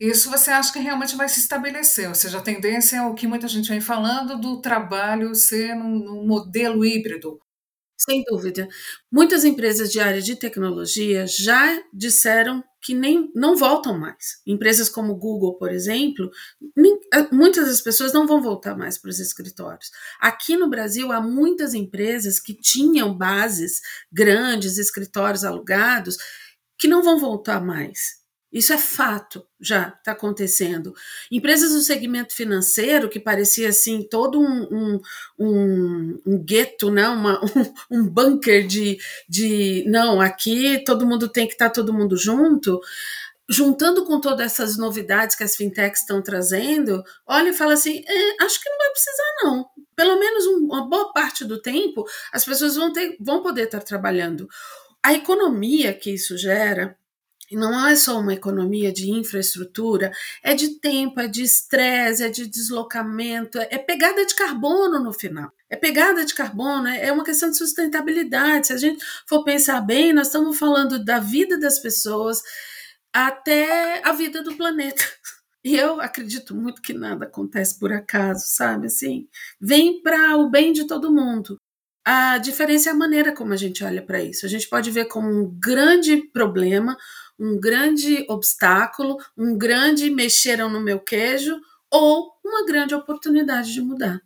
Isso 0.00 0.30
você 0.30 0.50
acha 0.50 0.72
que 0.72 0.78
realmente 0.78 1.14
vai 1.14 1.28
se 1.28 1.40
estabelecer, 1.40 2.08
ou 2.08 2.14
seja, 2.14 2.38
a 2.38 2.42
tendência 2.42 2.96
é 2.96 3.02
o 3.02 3.14
que 3.14 3.26
muita 3.26 3.46
gente 3.46 3.68
vem 3.68 3.82
falando 3.82 4.40
do 4.40 4.58
trabalho 4.62 5.34
ser 5.34 5.74
num, 5.74 5.98
num 5.98 6.26
modelo 6.26 6.82
híbrido, 6.86 7.38
sem 7.98 8.24
dúvida. 8.24 8.66
Muitas 9.12 9.44
empresas 9.44 9.92
de 9.92 10.00
área 10.00 10.22
de 10.22 10.36
tecnologia 10.36 11.26
já 11.26 11.82
disseram 11.92 12.64
que 12.82 12.94
nem 12.94 13.30
não 13.34 13.56
voltam 13.56 13.98
mais. 13.98 14.40
Empresas 14.46 14.88
como 14.88 15.16
Google, 15.16 15.58
por 15.58 15.70
exemplo, 15.70 16.30
nem, 16.76 16.98
muitas 17.30 17.66
das 17.66 17.80
pessoas 17.80 18.12
não 18.12 18.26
vão 18.26 18.40
voltar 18.42 18.76
mais 18.76 18.96
para 18.96 19.10
os 19.10 19.20
escritórios. 19.20 19.90
Aqui 20.20 20.56
no 20.56 20.68
Brasil 20.68 21.12
há 21.12 21.20
muitas 21.20 21.74
empresas 21.74 22.40
que 22.40 22.54
tinham 22.54 23.16
bases 23.16 23.80
grandes, 24.10 24.78
escritórios 24.78 25.44
alugados, 25.44 26.16
que 26.78 26.88
não 26.88 27.02
vão 27.02 27.18
voltar 27.18 27.60
mais. 27.60 28.19
Isso 28.52 28.72
é 28.72 28.78
fato, 28.78 29.46
já 29.60 29.94
está 29.96 30.10
acontecendo. 30.10 30.92
Empresas 31.30 31.72
do 31.72 31.80
segmento 31.80 32.34
financeiro, 32.34 33.08
que 33.08 33.20
parecia 33.20 33.68
assim 33.68 34.02
todo 34.02 34.40
um, 34.40 34.68
um, 34.70 35.00
um, 35.38 36.22
um 36.26 36.44
gueto, 36.44 36.90
né? 36.90 37.08
Uma, 37.08 37.40
um, 37.90 37.98
um 37.98 38.08
bunker 38.08 38.66
de, 38.66 38.98
de 39.28 39.84
não, 39.86 40.20
aqui 40.20 40.82
todo 40.84 41.06
mundo 41.06 41.28
tem 41.28 41.46
que 41.46 41.52
estar 41.52 41.68
tá 41.68 41.74
todo 41.74 41.94
mundo 41.94 42.16
junto. 42.16 42.80
Juntando 43.48 44.04
com 44.04 44.20
todas 44.20 44.46
essas 44.46 44.76
novidades 44.76 45.36
que 45.36 45.44
as 45.44 45.56
fintechs 45.56 46.00
estão 46.00 46.22
trazendo, 46.22 47.02
olha 47.26 47.50
e 47.50 47.52
fala 47.52 47.74
assim: 47.74 48.02
é, 48.06 48.44
acho 48.44 48.60
que 48.60 48.68
não 48.68 48.78
vai 48.78 48.90
precisar, 48.90 49.34
não. 49.42 49.66
Pelo 49.94 50.18
menos 50.18 50.46
uma 50.46 50.88
boa 50.88 51.12
parte 51.12 51.44
do 51.44 51.60
tempo, 51.60 52.04
as 52.32 52.44
pessoas 52.44 52.76
vão, 52.76 52.92
ter, 52.92 53.16
vão 53.20 53.42
poder 53.42 53.64
estar 53.64 53.80
trabalhando. 53.80 54.48
A 55.02 55.14
economia 55.14 55.92
que 55.94 56.10
isso 56.10 56.36
gera 56.36 56.96
e 57.50 57.56
não 57.56 57.86
é 57.86 57.96
só 57.96 58.20
uma 58.20 58.32
economia 58.32 58.92
de 58.92 59.10
infraestrutura, 59.10 60.12
é 60.42 60.54
de 60.54 60.78
tempo, 60.78 61.20
é 61.20 61.26
de 61.26 61.42
estresse, 61.42 62.22
é 62.22 62.28
de 62.28 62.46
deslocamento, 62.46 63.58
é 63.58 63.76
pegada 63.76 64.24
de 64.24 64.34
carbono 64.34 65.00
no 65.02 65.12
final. 65.12 65.50
É 65.68 65.76
pegada 65.76 66.24
de 66.24 66.34
carbono, 66.34 66.86
é, 66.88 67.06
é 67.06 67.12
uma 67.12 67.24
questão 67.24 67.50
de 67.50 67.56
sustentabilidade. 67.56 68.68
Se 68.68 68.72
a 68.72 68.76
gente 68.76 69.04
for 69.26 69.44
pensar 69.44 69.80
bem, 69.80 70.12
nós 70.12 70.28
estamos 70.28 70.58
falando 70.58 71.04
da 71.04 71.18
vida 71.18 71.58
das 71.58 71.78
pessoas 71.78 72.42
até 73.12 74.00
a 74.06 74.12
vida 74.12 74.42
do 74.42 74.56
planeta. 74.56 75.02
E 75.62 75.76
eu 75.76 76.00
acredito 76.00 76.54
muito 76.56 76.80
que 76.80 76.94
nada 76.94 77.26
acontece 77.26 77.78
por 77.78 77.92
acaso, 77.92 78.46
sabe? 78.46 78.86
Assim, 78.86 79.28
vem 79.60 80.02
para 80.02 80.34
o 80.38 80.48
bem 80.48 80.72
de 80.72 80.86
todo 80.86 81.12
mundo. 81.12 81.58
A 82.02 82.38
diferença 82.38 82.88
é 82.88 82.92
a 82.92 82.96
maneira 82.96 83.34
como 83.34 83.52
a 83.52 83.56
gente 83.56 83.84
olha 83.84 84.00
para 84.00 84.22
isso. 84.22 84.46
A 84.46 84.48
gente 84.48 84.66
pode 84.68 84.90
ver 84.90 85.04
como 85.06 85.28
um 85.28 85.58
grande 85.60 86.16
problema, 86.32 86.96
um 87.40 87.58
grande 87.58 88.26
obstáculo, 88.28 89.16
um 89.36 89.56
grande 89.56 90.10
mexeram 90.10 90.68
no 90.68 90.78
meu 90.78 91.00
queijo 91.00 91.58
ou 91.90 92.32
uma 92.44 92.66
grande 92.66 92.94
oportunidade 92.94 93.72
de 93.72 93.80
mudar. 93.80 94.20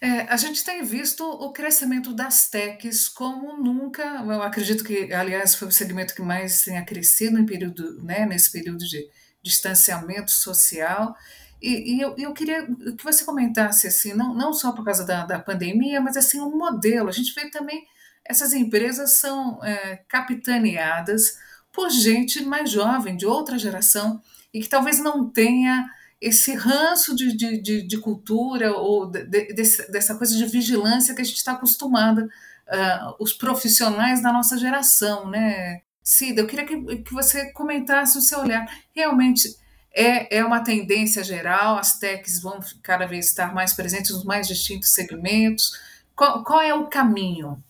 É, 0.00 0.20
a 0.22 0.36
gente 0.36 0.64
tem 0.64 0.82
visto 0.82 1.24
o 1.24 1.52
crescimento 1.52 2.14
das 2.14 2.48
techs 2.48 3.08
como 3.08 3.56
nunca. 3.62 4.02
Eu 4.02 4.42
acredito 4.42 4.82
que, 4.82 5.12
aliás, 5.12 5.54
foi 5.54 5.68
o 5.68 5.72
segmento 5.72 6.14
que 6.14 6.22
mais 6.22 6.62
tenha 6.62 6.84
crescido 6.84 7.38
em 7.38 7.44
período, 7.44 8.02
né, 8.02 8.24
nesse 8.24 8.50
período 8.50 8.84
de 8.86 9.08
distanciamento 9.42 10.30
social. 10.30 11.14
E, 11.60 11.96
e 11.96 12.00
eu, 12.00 12.14
eu, 12.16 12.32
queria 12.32 12.66
que 12.66 13.04
você 13.04 13.24
comentasse, 13.24 13.86
assim, 13.86 14.14
não, 14.14 14.34
não 14.34 14.52
só 14.52 14.72
por 14.72 14.84
causa 14.84 15.04
da, 15.04 15.26
da 15.26 15.38
pandemia, 15.38 16.00
mas 16.00 16.16
assim, 16.16 16.40
um 16.40 16.56
modelo. 16.56 17.08
A 17.08 17.12
gente 17.12 17.34
vê 17.34 17.50
também 17.50 17.84
essas 18.24 18.52
empresas 18.52 19.18
são 19.18 19.62
é, 19.64 19.96
capitaneadas 20.08 21.38
por 21.76 21.90
gente 21.90 22.42
mais 22.42 22.70
jovem, 22.70 23.16
de 23.16 23.26
outra 23.26 23.58
geração, 23.58 24.20
e 24.52 24.60
que 24.60 24.68
talvez 24.68 24.98
não 24.98 25.28
tenha 25.28 25.86
esse 26.18 26.54
ranço 26.54 27.14
de, 27.14 27.36
de, 27.36 27.60
de, 27.60 27.82
de 27.86 27.98
cultura 27.98 28.72
ou 28.72 29.06
de, 29.06 29.24
desse, 29.26 29.92
dessa 29.92 30.14
coisa 30.16 30.34
de 30.34 30.46
vigilância 30.46 31.14
que 31.14 31.20
a 31.20 31.24
gente 31.24 31.36
está 31.36 31.52
acostumada, 31.52 32.24
uh, 32.24 33.14
os 33.20 33.34
profissionais 33.34 34.22
da 34.22 34.32
nossa 34.32 34.56
geração, 34.56 35.28
né? 35.28 35.82
Cida, 36.02 36.40
eu 36.40 36.46
queria 36.46 36.64
que, 36.64 37.02
que 37.02 37.12
você 37.12 37.52
comentasse 37.52 38.16
o 38.16 38.22
seu 38.22 38.38
olhar. 38.38 38.66
Realmente 38.94 39.54
é, 39.92 40.38
é 40.38 40.44
uma 40.44 40.60
tendência 40.60 41.22
geral, 41.22 41.76
as 41.76 41.98
techs 41.98 42.40
vão 42.40 42.60
cada 42.82 43.06
vez 43.06 43.26
estar 43.26 43.52
mais 43.52 43.74
presentes 43.74 44.12
nos 44.12 44.24
mais 44.24 44.48
distintos 44.48 44.94
segmentos. 44.94 45.72
Qual, 46.14 46.42
qual 46.42 46.62
é 46.62 46.72
o 46.72 46.86
caminho? 46.86 47.62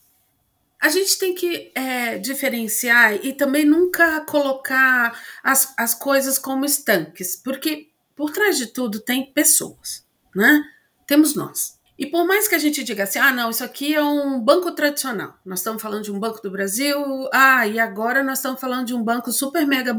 A 0.86 0.88
gente 0.88 1.18
tem 1.18 1.34
que 1.34 1.72
é, 1.74 2.16
diferenciar 2.16 3.14
e 3.14 3.32
também 3.32 3.64
nunca 3.64 4.20
colocar 4.20 5.20
as, 5.42 5.74
as 5.76 5.92
coisas 5.92 6.38
como 6.38 6.64
estanques, 6.64 7.34
porque 7.34 7.88
por 8.14 8.30
trás 8.30 8.56
de 8.56 8.68
tudo 8.68 9.00
tem 9.00 9.32
pessoas, 9.32 10.06
né? 10.32 10.62
Temos 11.04 11.34
nós. 11.34 11.76
E 11.98 12.06
por 12.06 12.24
mais 12.24 12.46
que 12.46 12.54
a 12.54 12.58
gente 12.58 12.84
diga 12.84 13.02
assim, 13.02 13.18
ah, 13.18 13.32
não, 13.32 13.50
isso 13.50 13.64
aqui 13.64 13.96
é 13.96 14.02
um 14.02 14.40
banco 14.40 14.70
tradicional, 14.70 15.36
nós 15.44 15.58
estamos 15.58 15.82
falando 15.82 16.04
de 16.04 16.12
um 16.12 16.20
banco 16.20 16.40
do 16.40 16.52
Brasil, 16.52 17.28
ah, 17.32 17.66
e 17.66 17.80
agora 17.80 18.22
nós 18.22 18.38
estamos 18.38 18.60
falando 18.60 18.86
de 18.86 18.94
um 18.94 19.02
banco 19.02 19.32
super 19.32 19.66
mega 19.66 19.92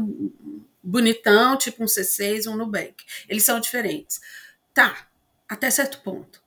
bonitão, 0.82 1.58
tipo 1.58 1.84
um 1.84 1.86
C6, 1.86 2.50
um 2.50 2.56
Nubank. 2.56 2.94
Eles 3.28 3.44
são 3.44 3.60
diferentes. 3.60 4.20
Tá, 4.72 4.96
até 5.46 5.70
certo 5.70 6.00
ponto. 6.00 6.40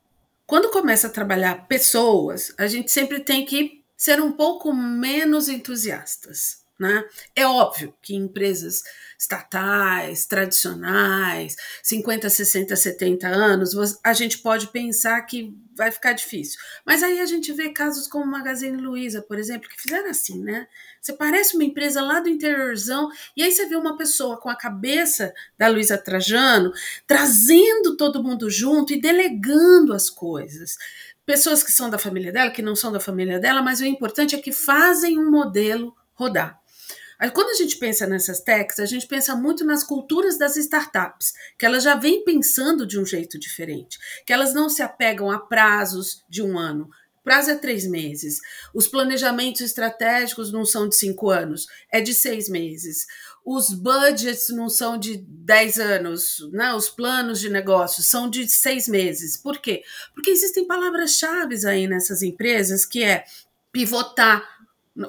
Quando 0.47 0.71
começa 0.71 1.05
a 1.05 1.11
trabalhar 1.11 1.67
pessoas, 1.67 2.55
a 2.57 2.65
gente 2.65 2.91
sempre 2.91 3.19
tem 3.19 3.45
que 3.45 3.80
ser 4.01 4.19
um 4.19 4.31
pouco 4.31 4.73
menos 4.73 5.47
entusiastas. 5.47 6.61
Né? 6.79 7.05
É 7.35 7.45
óbvio 7.45 7.93
que 8.01 8.15
empresas 8.15 8.81
estatais, 9.19 10.25
tradicionais, 10.25 11.55
50, 11.83 12.27
60, 12.27 12.75
70 12.75 13.27
anos, 13.27 13.99
a 14.03 14.13
gente 14.13 14.39
pode 14.39 14.69
pensar 14.69 15.21
que 15.21 15.55
vai 15.75 15.91
ficar 15.91 16.13
difícil. 16.13 16.59
Mas 16.83 17.03
aí 17.03 17.19
a 17.19 17.25
gente 17.27 17.53
vê 17.53 17.69
casos 17.69 18.07
como 18.07 18.25
Magazine 18.25 18.81
Luiza, 18.81 19.21
por 19.21 19.37
exemplo, 19.37 19.69
que 19.69 19.79
fizeram 19.79 20.09
assim, 20.09 20.41
né? 20.41 20.67
Você 20.99 21.13
parece 21.13 21.53
uma 21.53 21.63
empresa 21.63 22.01
lá 22.01 22.19
do 22.19 22.29
interiorzão, 22.29 23.09
e 23.37 23.43
aí 23.43 23.51
você 23.51 23.67
vê 23.67 23.75
uma 23.75 23.95
pessoa 23.95 24.37
com 24.37 24.49
a 24.49 24.55
cabeça 24.55 25.31
da 25.55 25.67
Luiza 25.67 25.99
Trajano, 25.99 26.71
trazendo 27.05 27.95
todo 27.95 28.23
mundo 28.23 28.49
junto 28.49 28.91
e 28.91 28.99
delegando 28.99 29.93
as 29.93 30.09
coisas 30.09 30.77
pessoas 31.31 31.63
que 31.63 31.71
são 31.71 31.89
da 31.89 31.97
família 31.97 32.29
dela, 32.29 32.51
que 32.51 32.61
não 32.61 32.75
são 32.75 32.91
da 32.91 32.99
família 32.99 33.39
dela, 33.39 33.61
mas 33.61 33.79
o 33.79 33.85
importante 33.85 34.35
é 34.35 34.41
que 34.41 34.51
fazem 34.51 35.17
um 35.17 35.31
modelo 35.31 35.95
rodar. 36.13 36.59
Quando 37.33 37.51
a 37.51 37.53
gente 37.53 37.77
pensa 37.77 38.05
nessas 38.05 38.41
techs, 38.41 38.79
a 38.79 38.85
gente 38.85 39.07
pensa 39.07 39.33
muito 39.33 39.63
nas 39.63 39.81
culturas 39.81 40.37
das 40.37 40.57
startups, 40.57 41.31
que 41.57 41.65
elas 41.65 41.83
já 41.83 41.95
vêm 41.95 42.25
pensando 42.25 42.85
de 42.85 42.99
um 42.99 43.05
jeito 43.05 43.39
diferente, 43.39 43.97
que 44.25 44.33
elas 44.33 44.53
não 44.53 44.67
se 44.67 44.81
apegam 44.83 45.31
a 45.31 45.39
prazos 45.39 46.25
de 46.27 46.43
um 46.43 46.59
ano. 46.59 46.89
Prazo 47.23 47.51
é 47.51 47.55
três 47.55 47.87
meses. 47.87 48.41
Os 48.73 48.89
planejamentos 48.89 49.61
estratégicos 49.61 50.51
não 50.51 50.65
são 50.65 50.89
de 50.89 50.97
cinco 50.97 51.29
anos, 51.29 51.65
é 51.89 52.01
de 52.01 52.13
seis 52.13 52.49
meses 52.49 53.05
os 53.45 53.73
budgets 53.73 54.49
não 54.49 54.69
são 54.69 54.97
de 54.97 55.17
10 55.17 55.79
anos, 55.79 56.49
né? 56.51 56.73
os 56.73 56.89
planos 56.89 57.39
de 57.39 57.49
negócio 57.49 58.03
são 58.03 58.29
de 58.29 58.47
seis 58.47 58.87
meses. 58.87 59.35
Por 59.35 59.57
quê? 59.57 59.83
Porque 60.13 60.29
existem 60.29 60.65
palavras-chave 60.65 61.65
aí 61.65 61.87
nessas 61.87 62.21
empresas 62.21 62.85
que 62.85 63.03
é 63.03 63.23
pivotar, 63.71 64.43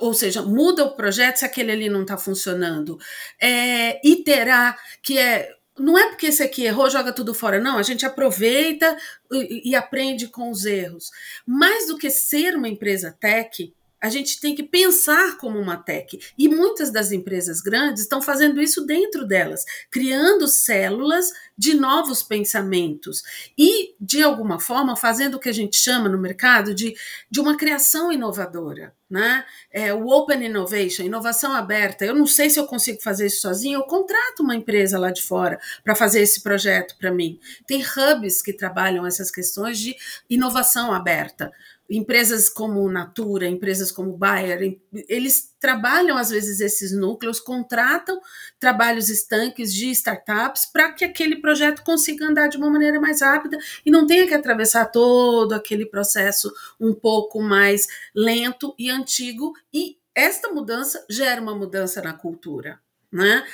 ou 0.00 0.14
seja, 0.14 0.42
muda 0.42 0.84
o 0.84 0.96
projeto 0.96 1.36
se 1.36 1.44
aquele 1.44 1.72
ali 1.72 1.88
não 1.88 2.02
está 2.02 2.16
funcionando, 2.16 2.98
é, 3.40 4.00
iterar, 4.06 4.78
que 5.02 5.18
é 5.18 5.54
não 5.78 5.98
é 5.98 6.08
porque 6.08 6.26
esse 6.26 6.42
aqui 6.42 6.64
errou, 6.64 6.90
joga 6.90 7.12
tudo 7.12 7.32
fora. 7.32 7.58
Não, 7.58 7.78
a 7.78 7.82
gente 7.82 8.04
aproveita 8.04 8.94
e, 9.32 9.70
e 9.70 9.74
aprende 9.74 10.28
com 10.28 10.50
os 10.50 10.66
erros. 10.66 11.10
Mais 11.46 11.86
do 11.86 11.96
que 11.96 12.10
ser 12.10 12.54
uma 12.54 12.68
empresa 12.68 13.16
tech, 13.18 13.72
a 14.02 14.08
gente 14.08 14.40
tem 14.40 14.52
que 14.52 14.64
pensar 14.64 15.36
como 15.36 15.60
uma 15.60 15.76
tech. 15.76 16.18
E 16.36 16.48
muitas 16.48 16.90
das 16.90 17.12
empresas 17.12 17.60
grandes 17.60 18.02
estão 18.02 18.20
fazendo 18.20 18.60
isso 18.60 18.84
dentro 18.84 19.24
delas, 19.24 19.64
criando 19.88 20.48
células 20.48 21.30
de 21.56 21.74
novos 21.74 22.20
pensamentos 22.20 23.22
e, 23.56 23.94
de 24.00 24.20
alguma 24.20 24.58
forma, 24.58 24.96
fazendo 24.96 25.36
o 25.36 25.38
que 25.38 25.48
a 25.48 25.54
gente 25.54 25.76
chama 25.76 26.08
no 26.08 26.18
mercado 26.18 26.74
de, 26.74 26.96
de 27.30 27.40
uma 27.40 27.56
criação 27.56 28.10
inovadora. 28.10 28.92
Né? 29.08 29.44
É, 29.70 29.92
o 29.92 30.08
Open 30.08 30.42
Innovation, 30.42 31.02
inovação 31.04 31.52
aberta. 31.52 32.04
Eu 32.04 32.14
não 32.14 32.26
sei 32.26 32.48
se 32.48 32.58
eu 32.58 32.66
consigo 32.66 33.00
fazer 33.02 33.26
isso 33.26 33.42
sozinho, 33.42 33.78
eu 33.78 33.84
contrato 33.84 34.42
uma 34.42 34.56
empresa 34.56 34.98
lá 34.98 35.12
de 35.12 35.22
fora 35.22 35.60
para 35.84 35.94
fazer 35.94 36.22
esse 36.22 36.42
projeto 36.42 36.96
para 36.98 37.12
mim. 37.12 37.38
Tem 37.66 37.84
hubs 37.84 38.40
que 38.40 38.54
trabalham 38.54 39.06
essas 39.06 39.30
questões 39.30 39.78
de 39.78 39.94
inovação 40.30 40.92
aberta 40.92 41.52
empresas 41.92 42.48
como 42.48 42.90
Natura, 42.90 43.46
empresas 43.46 43.92
como 43.92 44.16
Bayer, 44.16 44.80
eles 45.08 45.54
trabalham 45.60 46.16
às 46.16 46.30
vezes 46.30 46.58
esses 46.58 46.90
núcleos, 46.90 47.38
contratam 47.38 48.18
trabalhos 48.58 49.10
estanques 49.10 49.74
de 49.74 49.90
startups 49.90 50.64
para 50.72 50.90
que 50.92 51.04
aquele 51.04 51.36
projeto 51.36 51.84
consiga 51.84 52.26
andar 52.26 52.48
de 52.48 52.56
uma 52.56 52.70
maneira 52.70 52.98
mais 52.98 53.20
rápida 53.20 53.58
e 53.84 53.90
não 53.90 54.06
tenha 54.06 54.26
que 54.26 54.32
atravessar 54.32 54.86
todo 54.86 55.52
aquele 55.52 55.84
processo 55.84 56.50
um 56.80 56.94
pouco 56.94 57.42
mais 57.42 57.86
lento 58.14 58.74
e 58.78 58.88
antigo 58.88 59.52
e 59.72 59.98
esta 60.14 60.50
mudança 60.50 61.04
gera 61.10 61.42
uma 61.42 61.54
mudança 61.54 62.00
na 62.00 62.14
cultura. 62.14 62.80
Né? 63.10 63.44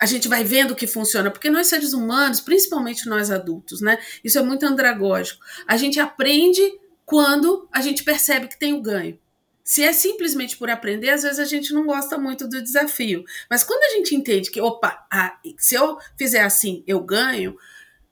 A 0.00 0.06
gente 0.06 0.28
vai 0.28 0.44
vendo 0.44 0.76
que 0.76 0.86
funciona, 0.86 1.32
porque 1.32 1.50
nós 1.50 1.66
seres 1.66 1.92
humanos, 1.92 2.40
principalmente 2.40 3.08
nós 3.08 3.32
adultos, 3.32 3.80
né? 3.80 3.98
Isso 4.22 4.38
é 4.38 4.42
muito 4.42 4.64
andragógico. 4.64 5.42
A 5.66 5.76
gente 5.76 5.98
aprende 5.98 6.62
quando 7.08 7.66
a 7.72 7.80
gente 7.80 8.04
percebe 8.04 8.48
que 8.48 8.58
tem 8.58 8.74
o 8.74 8.82
ganho. 8.82 9.18
Se 9.64 9.82
é 9.82 9.94
simplesmente 9.94 10.58
por 10.58 10.68
aprender, 10.68 11.08
às 11.08 11.22
vezes 11.22 11.38
a 11.38 11.46
gente 11.46 11.72
não 11.72 11.86
gosta 11.86 12.18
muito 12.18 12.46
do 12.46 12.62
desafio. 12.62 13.24
Mas 13.48 13.64
quando 13.64 13.82
a 13.82 13.96
gente 13.96 14.14
entende 14.14 14.50
que, 14.50 14.60
opa, 14.60 15.06
ah, 15.10 15.38
se 15.56 15.74
eu 15.74 15.96
fizer 16.18 16.42
assim, 16.42 16.84
eu 16.86 17.00
ganho, 17.00 17.56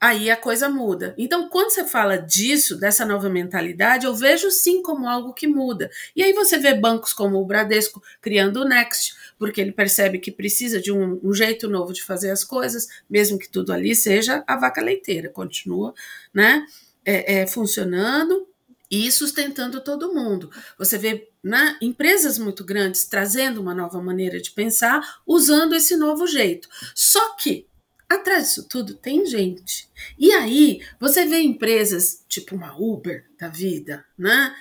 aí 0.00 0.30
a 0.30 0.36
coisa 0.36 0.70
muda. 0.70 1.14
Então, 1.18 1.50
quando 1.50 1.72
você 1.72 1.84
fala 1.84 2.16
disso, 2.16 2.74
dessa 2.74 3.04
nova 3.04 3.28
mentalidade, 3.28 4.06
eu 4.06 4.14
vejo 4.14 4.50
sim 4.50 4.80
como 4.80 5.06
algo 5.06 5.34
que 5.34 5.46
muda. 5.46 5.90
E 6.14 6.22
aí 6.22 6.32
você 6.32 6.56
vê 6.56 6.72
bancos 6.72 7.12
como 7.12 7.36
o 7.36 7.44
Bradesco 7.44 8.02
criando 8.22 8.62
o 8.62 8.64
Next, 8.64 9.14
porque 9.38 9.60
ele 9.60 9.72
percebe 9.72 10.18
que 10.18 10.32
precisa 10.32 10.80
de 10.80 10.90
um, 10.90 11.20
um 11.22 11.34
jeito 11.34 11.68
novo 11.68 11.92
de 11.92 12.02
fazer 12.02 12.30
as 12.30 12.42
coisas, 12.42 12.88
mesmo 13.10 13.38
que 13.38 13.48
tudo 13.50 13.74
ali 13.74 13.94
seja 13.94 14.42
a 14.46 14.56
vaca 14.56 14.80
leiteira, 14.80 15.28
continua, 15.28 15.92
né? 16.32 16.64
É, 17.04 17.42
é, 17.42 17.46
funcionando 17.46 18.48
e 18.90 19.10
sustentando 19.10 19.82
todo 19.82 20.14
mundo. 20.14 20.50
Você 20.78 20.96
vê 20.98 21.28
né, 21.42 21.76
empresas 21.80 22.38
muito 22.38 22.64
grandes 22.64 23.04
trazendo 23.04 23.60
uma 23.60 23.74
nova 23.74 24.00
maneira 24.00 24.40
de 24.40 24.50
pensar, 24.50 25.20
usando 25.26 25.74
esse 25.74 25.96
novo 25.96 26.26
jeito. 26.26 26.68
Só 26.94 27.34
que 27.36 27.66
atrás 28.08 28.48
disso 28.48 28.68
tudo 28.68 28.94
tem 28.94 29.26
gente. 29.26 29.88
E 30.18 30.32
aí 30.32 30.80
você 31.00 31.24
vê 31.24 31.40
empresas 31.40 32.24
tipo 32.28 32.54
uma 32.54 32.76
Uber 32.78 33.24
da 33.38 33.48
vida, 33.48 34.04
né? 34.16 34.54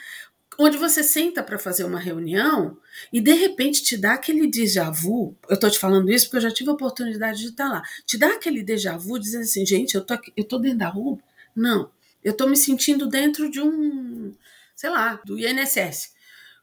Onde 0.57 0.77
você 0.77 1.03
senta 1.03 1.43
para 1.43 1.59
fazer 1.59 1.83
uma 1.83 1.99
reunião 1.99 2.77
e 3.11 3.19
de 3.19 3.33
repente 3.33 3.83
te 3.83 3.97
dá 3.97 4.13
aquele 4.13 4.47
déjà 4.47 4.89
vu. 4.89 5.35
Eu 5.49 5.59
tô 5.59 5.69
te 5.69 5.77
falando 5.77 6.09
isso 6.09 6.25
porque 6.25 6.37
eu 6.37 6.49
já 6.49 6.51
tive 6.51 6.69
a 6.69 6.73
oportunidade 6.73 7.39
de 7.39 7.47
estar 7.47 7.67
lá. 7.67 7.83
Te 8.05 8.17
dá 8.17 8.27
aquele 8.27 8.63
déjà 8.63 8.95
vu 8.95 9.19
dizendo 9.19 9.41
assim, 9.41 9.65
gente, 9.65 9.95
eu 9.95 10.01
tô, 10.01 10.13
aqui, 10.13 10.31
eu 10.35 10.45
tô 10.45 10.57
dentro 10.57 10.79
da 10.79 10.89
Uber? 10.95 11.23
Não, 11.53 11.91
eu 12.25 12.35
tô 12.35 12.47
me 12.47 12.57
sentindo 12.57 13.07
dentro 13.07 13.49
de 13.49 13.61
um, 13.61 14.33
sei 14.75 14.89
lá, 14.89 15.21
do 15.23 15.37
INSS. 15.37 16.15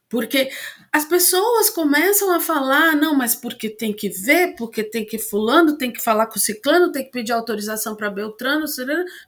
Porque 0.09 0.51
as 0.91 1.05
pessoas 1.05 1.71
começam 1.71 2.35
a 2.35 2.39
falar, 2.39 2.95
não, 2.95 3.15
mas 3.15 3.33
porque 3.33 3.69
tem 3.69 3.91
que 3.91 4.09
ver, 4.09 4.55
porque 4.55 4.83
tem 4.83 5.03
que 5.03 5.17
fulano, 5.17 5.75
tem 5.77 5.91
que 5.91 6.03
falar 6.03 6.27
com 6.27 6.37
ciclano, 6.37 6.91
tem 6.91 7.05
que 7.05 7.11
pedir 7.11 7.31
autorização 7.31 7.95
para 7.95 8.11
Beltrano, 8.11 8.65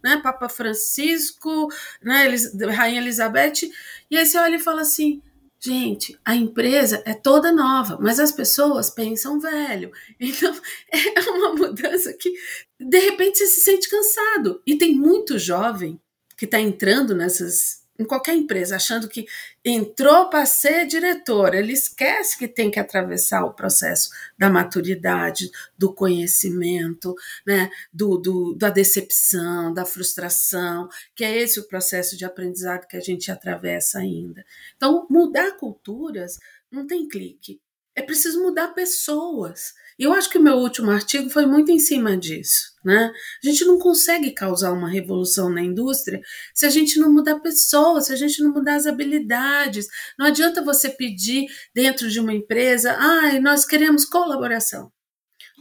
né, 0.04 0.18
Papa 0.22 0.48
Francisco, 0.48 1.70
né, 2.04 2.28
Rainha 2.70 3.02
Elizabeth. 3.02 3.72
E 4.12 4.18
aí 4.18 4.26
você 4.26 4.38
olha 4.38 4.58
e 4.58 4.60
fala 4.60 4.82
assim, 4.82 5.22
gente, 5.60 6.20
a 6.24 6.36
empresa 6.36 7.02
é 7.06 7.14
toda 7.16 7.52
nova, 7.52 7.98
mas 8.00 8.20
as 8.20 8.32
pessoas 8.32 8.90
pensam 8.90 9.40
velho. 9.40 9.92
Então 10.20 10.54
é 10.92 11.30
uma 11.32 11.54
mudança 11.56 12.14
que 12.14 12.32
de 12.80 13.00
repente 13.00 13.40
você 13.40 13.48
se 13.48 13.62
sente 13.62 13.90
cansado. 13.90 14.62
E 14.68 14.78
tem 14.78 14.94
muito 14.94 15.40
jovem 15.40 16.00
que 16.36 16.46
está 16.46 16.60
entrando 16.60 17.16
nessas 17.16 17.86
em 17.98 18.04
qualquer 18.04 18.36
empresa, 18.36 18.76
achando 18.76 19.08
que 19.08 19.26
entrou 19.64 20.30
para 20.30 20.46
ser 20.46 20.86
diretor, 20.86 21.54
ele 21.56 21.72
esquece 21.72 22.38
que 22.38 22.48
tem 22.48 22.70
que 22.70 22.80
atravessar 22.80 23.46
o 23.46 23.54
processo 23.54 24.10
da 24.38 24.50
maturidade, 24.50 25.50
do 25.78 25.94
conhecimento, 25.94 27.16
né, 27.48 27.70
do, 27.94 28.18
do, 28.18 28.54
da 28.54 28.70
decepção, 28.70 29.74
da 29.74 29.86
frustração, 29.86 30.90
que 31.16 31.24
é 31.24 31.38
esse 31.38 31.60
o 31.60 31.68
processo 31.68 32.18
de 32.18 32.26
aprendizado 32.26 32.88
que 32.88 32.98
a 32.98 33.02
gente 33.02 33.32
atravessa 33.32 34.00
ainda. 34.00 34.46
Então, 34.76 35.08
mudar 35.10 35.56
culturas 35.58 36.38
não 36.70 36.86
tem 36.86 37.08
clique, 37.08 37.62
é 37.96 38.02
preciso 38.02 38.42
mudar 38.42 38.70
pessoas. 38.70 39.74
E 39.98 40.04
eu 40.04 40.12
acho 40.12 40.30
que 40.30 40.38
o 40.38 40.44
meu 40.44 40.58
último 40.58 40.92
artigo 40.92 41.30
foi 41.30 41.46
muito 41.46 41.72
em 41.72 41.80
cima 41.80 42.18
disso. 42.18 42.74
Né? 42.84 43.12
A 43.44 43.48
gente 43.48 43.64
não 43.64 43.80
consegue 43.80 44.32
causar 44.32 44.74
uma 44.74 44.90
revolução 44.90 45.50
na 45.50 45.62
indústria 45.62 46.22
se 46.54 46.66
a 46.66 46.70
gente 46.70 47.00
não 47.00 47.12
mudar 47.12 47.40
pessoas, 47.40 48.08
se 48.08 48.14
a 48.14 48.16
gente 48.16 48.44
não 48.44 48.52
mudar 48.52 48.76
as 48.76 48.86
habilidades. 48.86 49.88
Não 50.20 50.26
adianta 50.26 50.62
você 50.62 50.90
pedir 50.90 51.48
dentro 51.74 52.10
de 52.10 52.20
uma 52.20 52.34
empresa, 52.34 52.94
ah, 53.00 53.40
nós 53.40 53.66
queremos 53.66 54.04
colaboração. 54.04 54.92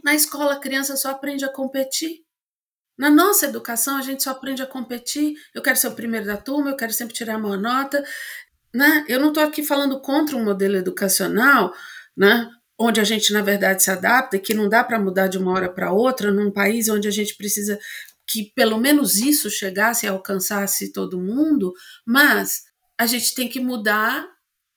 Na 0.03 0.13
escola, 0.13 0.53
a 0.53 0.59
criança 0.59 0.95
só 0.97 1.11
aprende 1.11 1.45
a 1.45 1.49
competir. 1.49 2.25
Na 2.97 3.09
nossa 3.09 3.45
educação, 3.45 3.97
a 3.97 4.01
gente 4.01 4.23
só 4.23 4.31
aprende 4.31 4.61
a 4.61 4.67
competir. 4.67 5.33
Eu 5.53 5.61
quero 5.61 5.77
ser 5.77 5.87
o 5.87 5.95
primeiro 5.95 6.25
da 6.25 6.37
turma, 6.37 6.69
eu 6.69 6.77
quero 6.77 6.93
sempre 6.93 7.13
tirar 7.13 7.35
a 7.35 7.39
maior 7.39 7.57
nota. 7.57 8.03
Né? 8.73 9.05
Eu 9.07 9.19
não 9.19 9.29
estou 9.29 9.41
aqui 9.41 9.63
falando 9.63 9.99
contra 10.01 10.35
um 10.35 10.43
modelo 10.43 10.75
educacional, 10.75 11.73
né? 12.17 12.49
onde 12.77 12.99
a 12.99 13.03
gente, 13.03 13.31
na 13.31 13.41
verdade, 13.41 13.83
se 13.83 13.89
adapta 13.89 14.37
que 14.37 14.53
não 14.53 14.67
dá 14.67 14.83
para 14.83 14.99
mudar 14.99 15.27
de 15.27 15.37
uma 15.37 15.51
hora 15.53 15.71
para 15.71 15.93
outra, 15.93 16.31
num 16.31 16.51
país 16.51 16.89
onde 16.89 17.07
a 17.07 17.11
gente 17.11 17.35
precisa 17.35 17.79
que 18.27 18.51
pelo 18.55 18.77
menos 18.77 19.17
isso 19.17 19.49
chegasse 19.49 20.05
e 20.05 20.09
alcançasse 20.09 20.91
todo 20.91 21.21
mundo, 21.21 21.73
mas 22.05 22.63
a 22.97 23.05
gente 23.05 23.35
tem 23.35 23.47
que 23.47 23.59
mudar 23.59 24.27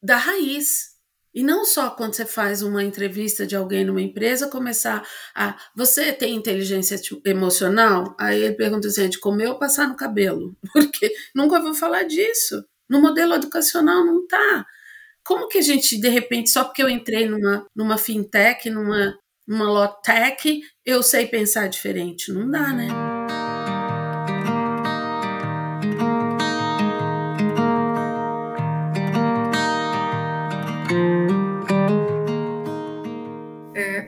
da 0.02 0.16
raiz. 0.16 0.96
E 1.34 1.42
não 1.42 1.64
só 1.64 1.90
quando 1.90 2.14
você 2.14 2.26
faz 2.26 2.62
uma 2.62 2.82
entrevista 2.82 3.46
de 3.46 3.54
alguém 3.54 3.84
numa 3.84 4.02
empresa, 4.02 4.48
começar 4.48 5.06
a. 5.34 5.56
Você 5.76 6.12
tem 6.12 6.34
inteligência 6.34 7.00
emocional? 7.24 8.16
Aí 8.18 8.42
ele 8.42 8.54
pergunta 8.54 8.88
assim: 8.88 9.08
de 9.08 9.20
comer 9.20 9.48
ou 9.48 9.58
passar 9.58 9.88
no 9.88 9.96
cabelo? 9.96 10.56
Porque 10.72 11.12
nunca 11.34 11.56
ouviu 11.56 11.74
falar 11.74 12.04
disso. 12.04 12.64
No 12.88 13.00
modelo 13.00 13.34
educacional 13.34 14.04
não 14.04 14.22
está. 14.22 14.66
Como 15.28 15.46
que 15.46 15.58
a 15.58 15.62
gente, 15.62 16.00
de 16.00 16.08
repente, 16.08 16.48
só 16.48 16.64
porque 16.64 16.82
eu 16.82 16.88
entrei 16.88 17.28
numa, 17.28 17.66
numa 17.76 17.98
fintech, 17.98 18.70
numa, 18.70 19.14
numa 19.46 19.70
lotech, 19.70 20.62
eu 20.86 21.02
sei 21.02 21.26
pensar 21.26 21.68
diferente? 21.68 22.32
Não 22.32 22.50
dá, 22.50 22.72
né? 22.72 23.07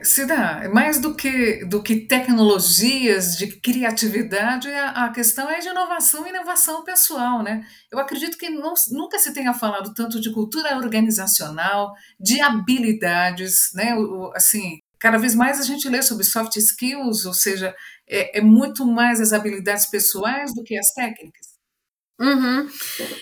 Se 0.03 0.25
dá. 0.25 0.69
Mais 0.73 0.99
do 0.99 1.15
que, 1.15 1.65
do 1.65 1.81
que 1.81 2.07
tecnologias 2.07 3.37
de 3.37 3.47
criatividade, 3.47 4.69
a, 4.69 5.05
a 5.05 5.09
questão 5.11 5.49
é 5.49 5.59
de 5.59 5.67
inovação 5.67 6.25
e 6.25 6.29
inovação 6.29 6.83
pessoal. 6.83 7.43
Né? 7.43 7.65
Eu 7.91 7.99
acredito 7.99 8.37
que 8.37 8.49
não, 8.49 8.73
nunca 8.91 9.19
se 9.19 9.33
tenha 9.33 9.53
falado 9.53 9.93
tanto 9.93 10.19
de 10.19 10.31
cultura 10.33 10.75
organizacional, 10.77 11.93
de 12.19 12.41
habilidades, 12.41 13.71
né? 13.73 13.95
O, 13.95 14.31
assim, 14.35 14.79
cada 14.99 15.17
vez 15.17 15.33
mais 15.35 15.59
a 15.59 15.63
gente 15.63 15.89
lê 15.89 16.01
sobre 16.01 16.23
soft 16.23 16.55
skills, 16.57 17.25
ou 17.25 17.33
seja, 17.33 17.75
é, 18.07 18.39
é 18.39 18.41
muito 18.41 18.85
mais 18.85 19.19
as 19.19 19.33
habilidades 19.33 19.85
pessoais 19.85 20.53
do 20.53 20.63
que 20.63 20.77
as 20.77 20.93
técnicas. 20.93 21.47
Uhum. 22.19 22.69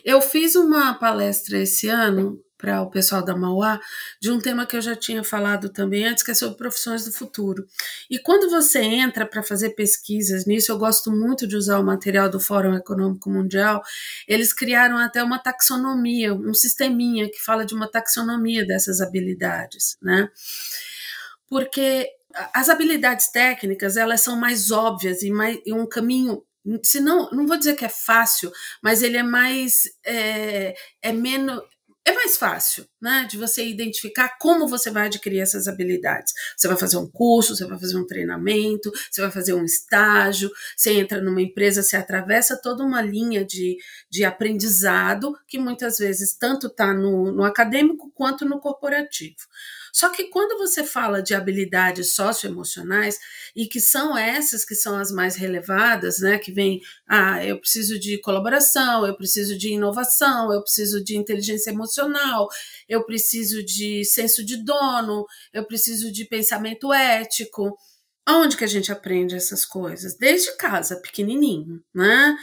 Eu 0.04 0.22
fiz 0.22 0.56
uma 0.56 0.94
palestra 0.94 1.58
esse 1.58 1.88
ano 1.88 2.38
para 2.60 2.82
o 2.82 2.92
pessoal 2.92 3.24
da 3.24 3.36
Mauá, 3.36 3.80
de 4.22 4.30
um 4.30 4.38
tema 4.38 4.66
que 4.66 4.76
eu 4.76 4.82
já 4.82 4.94
tinha 4.94 5.24
falado 5.24 5.70
também 5.70 6.06
antes, 6.06 6.22
que 6.22 6.32
é 6.32 6.34
sobre 6.34 6.58
profissões 6.58 7.06
do 7.06 7.12
futuro. 7.12 7.66
E 8.10 8.20
quando 8.20 8.50
você 8.50 8.82
entra 8.82 9.26
para 9.26 9.42
fazer 9.42 9.70
pesquisas 9.72 10.46
nisso, 10.46 10.70
eu 10.70 10.78
gosto 10.78 11.10
muito 11.10 11.48
de 11.48 11.56
usar 11.56 11.80
o 11.80 11.86
material 11.86 12.30
do 12.30 12.40
Fórum 12.40 12.76
Econômico 12.76 13.30
Mundial, 13.30 13.82
eles 14.28 14.52
criaram 14.52 14.98
até 14.98 15.24
uma 15.24 15.40
taxonomia, 15.40 16.34
um 16.34 16.54
sisteminha 16.54 17.32
que 17.32 17.42
fala 17.42 17.66
de 17.66 17.74
uma 17.74 17.90
taxonomia 17.90 18.68
dessas 18.68 19.00
habilidades, 19.00 19.98
né? 20.02 20.30
Porque 21.48 22.10
as 22.54 22.68
habilidades 22.68 23.32
técnicas, 23.32 23.96
elas 23.96 24.22
são 24.22 24.36
mais 24.36 24.70
óbvias 24.70 25.24
e, 25.24 25.32
mais, 25.32 25.58
e 25.66 25.74
um 25.74 25.88
caminho 25.88 26.44
se 26.84 27.00
não, 27.00 27.32
não 27.32 27.48
vou 27.48 27.58
dizer 27.58 27.76
que 27.76 27.86
é 27.86 27.90
fácil, 27.90 28.52
mas 28.84 29.02
ele 29.02 29.18
é 29.18 29.24
mais 29.24 29.84
é, 30.06 30.76
é 31.02 31.12
menos 31.12 31.64
é 32.10 32.14
mais 32.14 32.38
fácil, 32.38 32.86
né, 33.02 33.28
de 33.30 33.38
você 33.38 33.66
identificar 33.66 34.38
como 34.40 34.68
você 34.68 34.90
vai 34.90 35.08
adquirir 35.08 35.40
essas 35.40 35.68
habilidades. 35.68 36.34
Você 36.56 36.68
vai 36.68 36.78
fazer 36.78 36.98
um 36.98 37.08
curso, 37.10 37.56
você 37.56 37.66
vai 37.66 37.80
fazer 37.80 37.98
um 37.98 38.06
treinamento, 38.06 38.92
você 39.10 39.22
vai 39.22 39.32
fazer 39.32 39.54
um 39.54 39.64
estágio, 39.64 40.52
você 40.76 40.92
entra 40.92 41.22
numa 41.22 41.42
empresa, 41.42 41.82
você 41.82 41.96
atravessa 41.96 42.58
toda 42.62 42.84
uma 42.84 43.02
linha 43.02 43.46
de, 43.46 43.78
de 44.10 44.24
aprendizado 44.24 45.38
que 45.48 45.58
muitas 45.58 45.98
vezes 45.98 46.34
tanto 46.34 46.68
está 46.68 46.94
no, 46.94 47.32
no 47.32 47.44
acadêmico 47.44 48.12
quanto 48.14 48.46
no 48.46 48.60
corporativo. 48.60 49.36
Só 49.92 50.10
que 50.10 50.26
quando 50.26 50.58
você 50.58 50.84
fala 50.84 51.22
de 51.22 51.34
habilidades 51.34 52.14
socioemocionais, 52.14 53.18
e 53.56 53.68
que 53.68 53.80
são 53.80 54.18
essas 54.18 54.64
que 54.64 54.76
são 54.76 54.98
as 54.98 55.12
mais 55.12 55.36
relevadas, 55.36 56.20
né? 56.20 56.38
Que 56.38 56.52
vem, 56.52 56.82
ah, 57.08 57.44
eu 57.44 57.60
preciso 57.60 58.00
de 58.00 58.18
colaboração, 58.20 59.06
eu 59.06 59.16
preciso 59.16 59.58
de 59.58 59.74
inovação, 59.74 60.54
eu 60.54 60.62
preciso 60.62 61.04
de 61.04 61.18
inteligência 61.18 61.72
emocional, 61.72 62.48
eu 62.90 63.06
preciso 63.06 63.64
de 63.64 64.04
senso 64.04 64.44
de 64.46 64.58
dono, 64.64 65.26
eu 65.54 65.66
preciso 65.66 66.12
de 66.12 66.26
pensamento 66.26 66.92
ético. 66.92 67.78
Onde 68.28 68.58
que 68.58 68.64
a 68.64 68.68
gente 68.68 68.92
aprende 68.92 69.36
essas 69.36 69.66
coisas? 69.66 70.18
Desde 70.18 70.56
casa, 70.58 71.00
pequenininho, 71.02 71.82
né? 71.94 72.36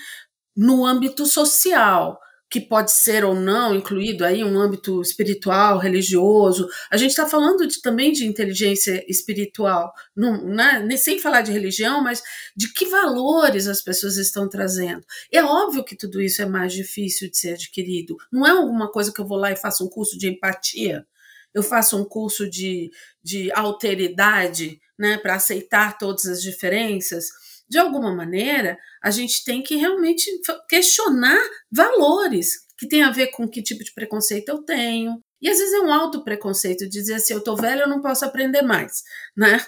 No 0.57 0.87
âmbito 0.87 1.27
social 1.27 2.19
que 2.49 2.61
pode 2.61 2.93
ser 2.93 3.25
ou 3.25 3.35
não 3.35 3.75
incluído 3.75 4.25
aí 4.25 4.45
um 4.45 4.59
âmbito 4.59 5.03
espiritual, 5.03 5.79
religioso. 5.79 6.69
A 6.91 6.97
gente 6.97 7.11
está 7.11 7.27
falando 7.27 7.67
de, 7.67 7.81
também 7.83 8.13
de 8.13 8.25
inteligência 8.25 9.05
espiritual, 9.09 9.93
não, 10.15 10.45
né? 10.45 10.97
sem 10.97 11.19
falar 11.19 11.43
de 11.43 11.53
religião, 11.53 12.03
mas 12.03 12.23
de 12.57 12.73
que 12.73 12.87
valores 12.87 13.67
as 13.67 13.83
pessoas 13.83 14.17
estão 14.17 14.49
trazendo. 14.49 15.05
É 15.33 15.43
óbvio 15.43 15.85
que 15.85 15.97
tudo 15.97 16.21
isso 16.21 16.41
é 16.41 16.47
mais 16.47 16.73
difícil 16.73 17.29
de 17.29 17.37
ser 17.37 17.55
adquirido. 17.55 18.17
Não 18.33 18.47
é 18.47 18.51
alguma 18.51 18.91
coisa 18.91 19.13
que 19.13 19.21
eu 19.21 19.27
vou 19.27 19.39
lá 19.39 19.51
e 19.51 19.57
faço 19.57 19.85
um 19.85 19.89
curso 19.89 20.17
de 20.17 20.29
empatia, 20.29 21.05
eu 21.53 21.63
faço 21.63 22.01
um 22.01 22.05
curso 22.05 22.49
de, 22.49 22.91
de 23.23 23.51
alteridade, 23.53 24.79
né, 24.99 25.19
para 25.19 25.35
aceitar 25.35 25.99
todas 25.99 26.27
as 26.27 26.43
diferenças 26.43 27.27
de 27.69 27.79
alguma 27.79 28.15
maneira, 28.15 28.79
a 29.03 29.11
gente 29.11 29.45
tem 29.45 29.63
que 29.63 29.77
realmente 29.77 30.31
questionar 30.69 31.41
valores 31.71 32.67
que 32.79 32.89
tem 32.89 33.03
a 33.03 33.11
ver 33.11 33.29
com 33.29 33.49
que 33.49 33.63
tipo 33.63 33.83
de 33.83 33.93
preconceito 33.95 34.49
eu 34.49 34.63
tenho. 34.63 35.23
E 35.41 35.49
às 35.49 35.59
vezes 35.59 35.75
é 35.75 35.81
um 35.81 35.93
alto 35.93 36.25
preconceito 36.25 36.89
dizer 36.89 37.15
assim, 37.15 37.35
eu 37.35 37.43
tô 37.43 37.57
velho, 37.57 37.83
eu 37.83 37.89
não 37.89 38.01
posso 38.01 38.25
aprender 38.25 38.63
mais, 38.63 39.03
né? 39.37 39.65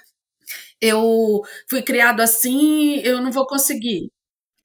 Eu 0.81 1.43
fui 1.69 1.83
criado 1.83 2.21
assim, 2.21 3.01
eu 3.01 3.21
não 3.21 3.33
vou 3.33 3.47
conseguir. 3.47 4.11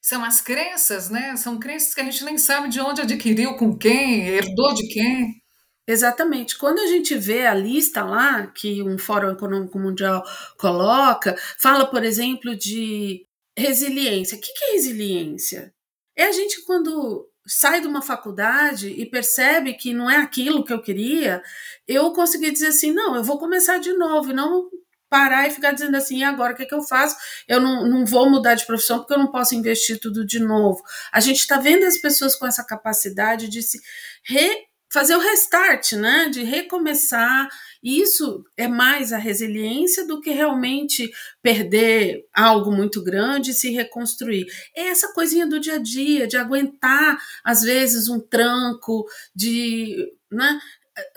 São 0.02 0.24
as 0.24 0.42
crenças, 0.42 1.10
né? 1.10 1.36
São 1.38 1.60
crenças 1.60 1.94
que 1.94 2.02
a 2.02 2.04
gente 2.04 2.24
nem 2.26 2.38
sabe 2.38 2.70
de 2.70 2.80
onde 2.82 3.02
adquiriu, 3.02 3.56
com 3.56 3.78
quem, 3.78 4.28
herdou 4.28 4.74
de 4.74 4.88
quem. 4.90 5.43
Exatamente. 5.88 6.58
Quando 6.58 6.80
a 6.80 6.88
gente 6.88 7.16
vê 7.16 7.46
a 7.46 7.54
lista 7.54 8.04
lá 8.04 8.48
que 8.48 8.82
um 8.82 8.98
Fórum 8.98 9.32
Econômico 9.32 9.78
Mundial 9.78 10.24
coloca, 10.58 11.36
fala, 11.60 11.86
por 11.86 12.04
exemplo, 12.04 12.56
de 12.56 13.26
resiliência. 13.58 14.38
O 14.38 14.42
que 14.42 14.52
é 14.66 14.72
resiliência? 14.74 15.74
É 16.16 16.26
a 16.26 16.32
gente 16.32 16.64
quando 16.66 17.28
sai 17.46 17.82
de 17.82 17.88
uma 17.88 18.02
faculdade 18.02 18.88
e 18.90 19.06
percebe 19.06 19.74
que 19.74 19.94
não 19.94 20.10
é 20.10 20.18
aquilo 20.18 20.64
que 20.64 20.72
eu 20.72 20.82
queria, 20.82 21.44
eu 21.88 22.12
consegui 22.14 22.52
dizer 22.52 22.68
assim, 22.68 22.92
não, 22.94 23.16
eu 23.16 23.24
vou 23.24 23.38
começar 23.38 23.80
de 23.80 23.94
novo 23.94 24.32
e 24.32 24.34
não 24.34 24.70
parar 25.10 25.48
e 25.48 25.52
ficar 25.52 25.74
dizendo 25.74 25.96
assim, 25.96 26.20
e 26.20 26.24
agora 26.24 26.54
o 26.54 26.56
que, 26.56 26.64
é 26.64 26.66
que 26.66 26.74
eu 26.74 26.82
faço? 26.82 27.16
Eu 27.48 27.60
não, 27.60 27.88
não 27.88 28.06
vou 28.06 28.30
mudar 28.30 28.56
de 28.56 28.66
profissão 28.66 29.00
porque 29.00 29.14
eu 29.14 29.20
não 29.20 29.32
posso 29.32 29.54
investir 29.54 30.00
tudo 30.00 30.26
de 30.26 30.40
novo. 30.40 30.82
A 31.12 31.20
gente 31.20 31.40
está 31.40 31.60
vendo 31.60 31.86
as 31.86 31.98
pessoas 31.98 32.36
com 32.36 32.48
essa 32.48 32.64
capacidade 32.66 33.50
de 33.50 33.62
se 33.62 33.80
re 34.24 34.66
fazer 34.94 35.16
o 35.16 35.20
restart, 35.20 35.94
né? 35.94 36.30
De 36.30 36.44
recomeçar. 36.44 37.50
Isso 37.82 38.46
é 38.56 38.68
mais 38.68 39.12
a 39.12 39.18
resiliência 39.18 40.06
do 40.06 40.22
que 40.22 40.30
realmente 40.30 41.12
perder 41.42 42.24
algo 42.32 42.72
muito 42.72 43.04
grande 43.04 43.52
e 43.52 43.54
se 43.56 43.72
reconstruir. 43.72 44.46
É 44.76 44.90
essa 44.90 45.12
coisinha 45.12 45.48
do 45.48 45.60
dia 45.60 45.76
a 45.76 45.80
dia, 45.80 46.28
de 46.28 46.38
aguentar, 46.38 47.18
às 47.44 47.64
vezes, 47.64 48.08
um 48.08 48.20
tranco, 48.20 49.06
de. 49.36 50.12
Né? 50.32 50.60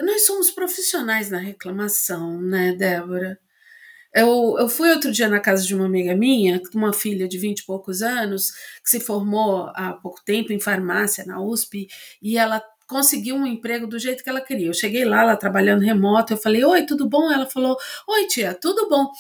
Nós 0.01 0.25
somos 0.25 0.51
profissionais 0.51 1.31
na 1.31 1.39
reclamação, 1.39 2.41
né, 2.41 2.73
Débora? 2.73 3.39
Eu, 4.15 4.57
eu 4.59 4.69
fui 4.71 4.89
outro 4.91 5.12
dia 5.12 5.29
na 5.29 5.39
casa 5.39 5.67
de 5.67 5.75
uma 5.75 5.85
amiga 5.85 6.17
minha, 6.17 6.62
uma 6.75 6.95
filha 6.95 7.29
de 7.29 7.37
vinte 7.37 7.61
e 7.61 7.67
poucos 7.67 8.01
anos, 8.01 8.51
que 8.83 8.89
se 8.89 9.01
formou 9.01 9.71
há 9.75 9.93
pouco 9.93 10.25
tempo 10.25 10.55
em 10.55 10.61
farmácia 10.61 11.27
na 11.27 11.43
USP, 11.43 11.87
e 12.23 12.39
ela 12.39 12.62
conseguiu 12.87 13.37
um 13.37 13.46
emprego 13.46 13.87
do 13.87 13.99
jeito 13.99 14.22
que 14.22 14.31
ela 14.31 14.40
queria. 14.40 14.68
Eu 14.68 14.75
cheguei 14.75 15.05
lá, 15.05 15.22
ela 15.22 15.37
trabalhando 15.37 15.83
remoto, 15.83 16.33
eu 16.33 16.37
falei, 16.37 16.64
oi, 16.64 16.87
tudo 16.87 17.09
bom? 17.09 17.33
Ela 17.33 17.46
falou, 17.46 17.77
oi, 18.09 18.27
tia, 18.27 18.55
tudo 18.55 18.88
bom? 18.88 19.11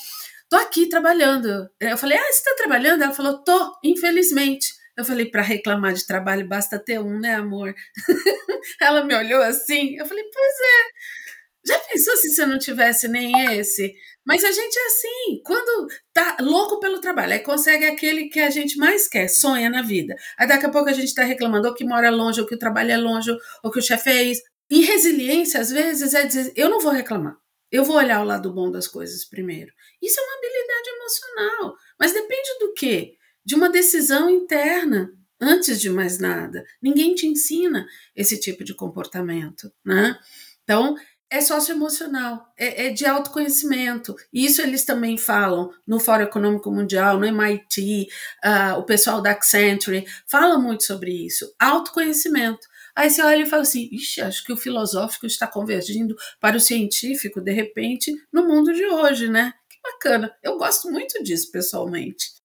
Tô 0.48 0.56
aqui 0.56 0.88
trabalhando. 0.88 1.68
Eu 1.80 1.98
falei, 1.98 2.16
ah, 2.16 2.32
você 2.32 2.44
tá 2.44 2.54
trabalhando? 2.56 3.02
Ela 3.02 3.12
falou, 3.12 3.42
tô, 3.42 3.78
infelizmente. 3.82 4.74
Eu 4.96 5.04
falei, 5.04 5.26
para 5.26 5.42
reclamar 5.42 5.92
de 5.92 6.06
trabalho 6.06 6.48
basta 6.48 6.78
ter 6.78 6.98
um, 6.98 7.18
né, 7.18 7.34
amor? 7.34 7.74
ela 8.80 9.04
me 9.04 9.14
olhou 9.14 9.42
assim, 9.42 9.96
eu 9.96 10.06
falei, 10.06 10.24
pois 10.32 10.54
é. 10.60 11.25
Já 11.66 11.78
pensou 11.80 12.16
se 12.16 12.30
você 12.30 12.46
não 12.46 12.58
tivesse 12.58 13.08
nem 13.08 13.32
esse? 13.58 13.92
Mas 14.24 14.44
a 14.44 14.50
gente 14.50 14.76
é 14.76 14.86
assim, 14.86 15.42
quando 15.44 15.88
tá 16.12 16.36
louco 16.40 16.80
pelo 16.80 17.00
trabalho, 17.00 17.32
aí 17.32 17.40
consegue 17.40 17.86
aquele 17.86 18.28
que 18.28 18.40
a 18.40 18.50
gente 18.50 18.76
mais 18.76 19.08
quer, 19.08 19.28
sonha 19.28 19.68
na 19.70 19.82
vida. 19.82 20.14
Aí 20.38 20.46
daqui 20.46 20.66
a 20.66 20.70
pouco 20.70 20.88
a 20.88 20.92
gente 20.92 21.06
está 21.06 21.24
reclamando 21.24 21.68
ou 21.68 21.74
que 21.74 21.84
mora 21.84 22.10
longe, 22.10 22.40
ou 22.40 22.46
que 22.46 22.54
o 22.54 22.58
trabalho 22.58 22.92
é 22.92 22.96
longe, 22.96 23.30
ou 23.62 23.70
que 23.70 23.78
o 23.78 23.82
chefe 23.82 24.10
é 24.10 24.22
isso. 24.24 24.42
E 24.70 24.84
resiliência, 24.84 25.60
às 25.60 25.70
vezes, 25.70 26.12
é 26.12 26.26
dizer, 26.26 26.52
eu 26.56 26.68
não 26.68 26.80
vou 26.80 26.92
reclamar. 26.92 27.36
Eu 27.70 27.84
vou 27.84 27.96
olhar 27.96 28.20
o 28.20 28.24
lado 28.24 28.52
bom 28.52 28.70
das 28.70 28.86
coisas 28.86 29.24
primeiro. 29.24 29.72
Isso 30.02 30.18
é 30.18 30.22
uma 30.22 30.36
habilidade 30.38 30.88
emocional. 30.90 31.76
Mas 31.98 32.12
depende 32.12 32.58
do 32.60 32.72
quê? 32.74 33.14
De 33.44 33.54
uma 33.54 33.68
decisão 33.68 34.30
interna, 34.30 35.10
antes 35.40 35.80
de 35.80 35.90
mais 35.90 36.18
nada. 36.18 36.64
Ninguém 36.82 37.14
te 37.14 37.26
ensina 37.26 37.86
esse 38.14 38.38
tipo 38.40 38.64
de 38.64 38.74
comportamento, 38.74 39.72
né? 39.84 40.16
Então, 40.64 40.96
é 41.36 41.40
socioemocional, 41.40 42.52
é, 42.56 42.86
é 42.86 42.90
de 42.90 43.04
autoconhecimento. 43.04 44.14
Isso 44.32 44.62
eles 44.62 44.84
também 44.84 45.18
falam 45.18 45.70
no 45.86 46.00
Fórum 46.00 46.24
Econômico 46.24 46.70
Mundial, 46.70 47.18
no 47.18 47.26
MIT, 47.26 48.02
uh, 48.02 48.48
ah, 48.48 48.76
o 48.78 48.84
pessoal 48.84 49.20
da 49.20 49.32
Accenture 49.32 50.06
fala 50.26 50.58
muito 50.58 50.84
sobre 50.84 51.10
isso. 51.26 51.54
Autoconhecimento. 51.58 52.66
Aí 52.94 53.10
você 53.10 53.22
olha 53.22 53.42
e 53.42 53.46
fala 53.46 53.62
assim: 53.62 53.88
Ixi, 53.92 54.22
acho 54.22 54.44
que 54.44 54.52
o 54.52 54.56
filosófico 54.56 55.26
está 55.26 55.46
convergindo 55.46 56.16
para 56.40 56.56
o 56.56 56.60
científico, 56.60 57.40
de 57.40 57.52
repente, 57.52 58.14
no 58.32 58.46
mundo 58.46 58.72
de 58.72 58.86
hoje, 58.86 59.28
né? 59.28 59.52
Que 59.68 59.76
bacana. 59.82 60.34
Eu 60.42 60.56
gosto 60.56 60.90
muito 60.90 61.22
disso, 61.22 61.50
pessoalmente. 61.52 62.36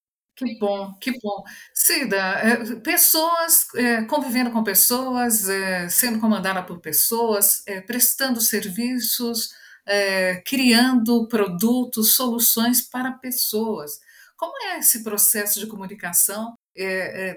Que 0.44 0.58
bom, 0.58 0.94
que 1.00 1.12
bom. 1.20 1.44
Cida, 1.72 2.16
é, 2.16 2.76
pessoas, 2.80 3.66
é, 3.76 4.02
convivendo 4.04 4.50
com 4.50 4.64
pessoas, 4.64 5.48
é, 5.48 5.88
sendo 5.88 6.18
comandada 6.18 6.62
por 6.62 6.80
pessoas, 6.80 7.62
prestando 7.86 8.40
serviços, 8.40 9.50
criando 10.46 11.26
produtos, 11.28 12.14
soluções 12.14 12.80
para 12.80 13.12
pessoas. 13.12 14.00
Como 14.36 14.52
é 14.64 14.78
esse 14.78 15.02
processo 15.02 15.60
de 15.60 15.66
comunicação 15.66 16.56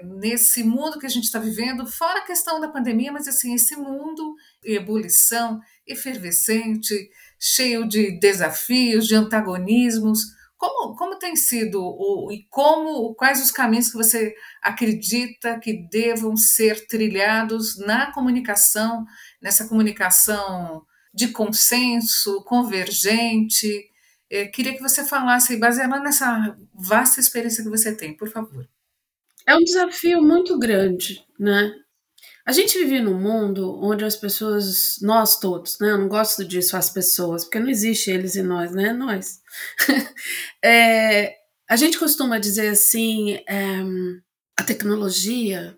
nesse 0.04 0.62
mundo 0.64 0.98
que 0.98 1.06
a 1.06 1.10
gente 1.10 1.24
está 1.24 1.38
vivendo, 1.38 1.86
fora 1.86 2.20
a 2.20 2.26
questão 2.26 2.60
da 2.60 2.68
pandemia, 2.68 3.12
mas 3.12 3.28
assim, 3.28 3.54
esse 3.54 3.76
mundo 3.76 4.34
em 4.64 4.74
ebulição, 4.74 5.60
efervescente, 5.86 7.10
cheio 7.38 7.86
de 7.86 8.18
desafios, 8.18 9.06
de 9.06 9.14
antagonismos. 9.14 10.35
Como, 10.58 10.96
como 10.96 11.18
tem 11.18 11.36
sido 11.36 11.80
o, 11.82 12.32
e 12.32 12.46
como 12.48 13.14
quais 13.14 13.42
os 13.42 13.50
caminhos 13.50 13.90
que 13.90 13.96
você 13.96 14.34
acredita 14.62 15.58
que 15.60 15.86
devam 15.90 16.36
ser 16.36 16.86
trilhados 16.86 17.78
na 17.78 18.10
comunicação, 18.12 19.04
nessa 19.40 19.68
comunicação 19.68 20.82
de 21.12 21.28
consenso, 21.28 22.42
convergente? 22.44 23.68
É, 24.30 24.46
queria 24.46 24.74
que 24.74 24.82
você 24.82 25.04
falasse, 25.04 25.56
baseado 25.58 26.02
nessa 26.02 26.56
vasta 26.74 27.20
experiência 27.20 27.62
que 27.62 27.70
você 27.70 27.94
tem, 27.94 28.16
por 28.16 28.30
favor. 28.30 28.66
É 29.46 29.54
um 29.54 29.62
desafio 29.62 30.20
muito 30.22 30.58
grande, 30.58 31.24
né? 31.38 31.72
A 32.46 32.52
gente 32.52 32.78
vive 32.78 33.00
num 33.00 33.18
mundo 33.18 33.76
onde 33.82 34.04
as 34.04 34.14
pessoas, 34.14 34.98
nós 35.02 35.40
todos, 35.40 35.78
né? 35.80 35.90
Eu 35.90 35.98
não 35.98 36.08
gosto 36.08 36.44
disso, 36.44 36.76
as 36.76 36.88
pessoas, 36.88 37.42
porque 37.44 37.58
não 37.58 37.68
existe 37.68 38.08
eles 38.08 38.36
e 38.36 38.42
nós, 38.42 38.70
né? 38.70 38.92
Nós. 38.92 39.40
é, 40.64 41.34
a 41.68 41.74
gente 41.74 41.98
costuma 41.98 42.38
dizer 42.38 42.68
assim: 42.68 43.40
é, 43.48 43.82
a 44.56 44.62
tecnologia, 44.62 45.74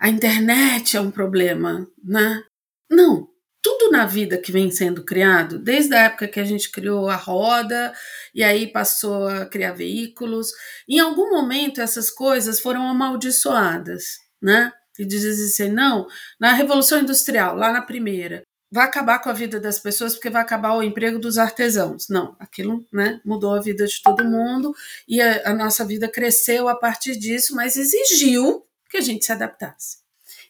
a 0.00 0.08
internet 0.08 0.96
é 0.96 1.00
um 1.00 1.12
problema, 1.12 1.86
né? 2.02 2.42
Não. 2.90 3.28
Tudo 3.62 3.90
na 3.90 4.06
vida 4.06 4.38
que 4.38 4.52
vem 4.52 4.70
sendo 4.70 5.04
criado, 5.04 5.58
desde 5.58 5.94
a 5.94 6.04
época 6.04 6.28
que 6.28 6.40
a 6.40 6.44
gente 6.44 6.70
criou 6.70 7.08
a 7.08 7.16
roda 7.16 7.92
e 8.34 8.42
aí 8.42 8.66
passou 8.66 9.28
a 9.28 9.46
criar 9.46 9.72
veículos, 9.72 10.50
em 10.88 11.00
algum 11.00 11.30
momento 11.30 11.80
essas 11.80 12.10
coisas 12.10 12.60
foram 12.60 12.88
amaldiçoadas, 12.88 14.04
né? 14.40 14.72
E 14.98 15.04
diz 15.04 15.24
assim, 15.24 15.70
não, 15.70 16.06
na 16.38 16.52
Revolução 16.52 17.00
Industrial, 17.00 17.54
lá 17.54 17.72
na 17.72 17.82
primeira, 17.82 18.42
vai 18.70 18.84
acabar 18.84 19.18
com 19.20 19.30
a 19.30 19.32
vida 19.32 19.58
das 19.58 19.78
pessoas 19.78 20.14
porque 20.14 20.30
vai 20.30 20.42
acabar 20.42 20.74
o 20.74 20.82
emprego 20.82 21.18
dos 21.18 21.38
artesãos. 21.38 22.08
Não, 22.08 22.36
aquilo 22.38 22.84
né, 22.92 23.20
mudou 23.24 23.54
a 23.54 23.60
vida 23.60 23.86
de 23.86 24.02
todo 24.02 24.24
mundo 24.24 24.74
e 25.06 25.20
a, 25.20 25.50
a 25.50 25.54
nossa 25.54 25.84
vida 25.84 26.08
cresceu 26.08 26.68
a 26.68 26.76
partir 26.76 27.16
disso, 27.16 27.54
mas 27.54 27.76
exigiu 27.76 28.64
que 28.90 28.96
a 28.96 29.00
gente 29.00 29.24
se 29.24 29.32
adaptasse. 29.32 29.98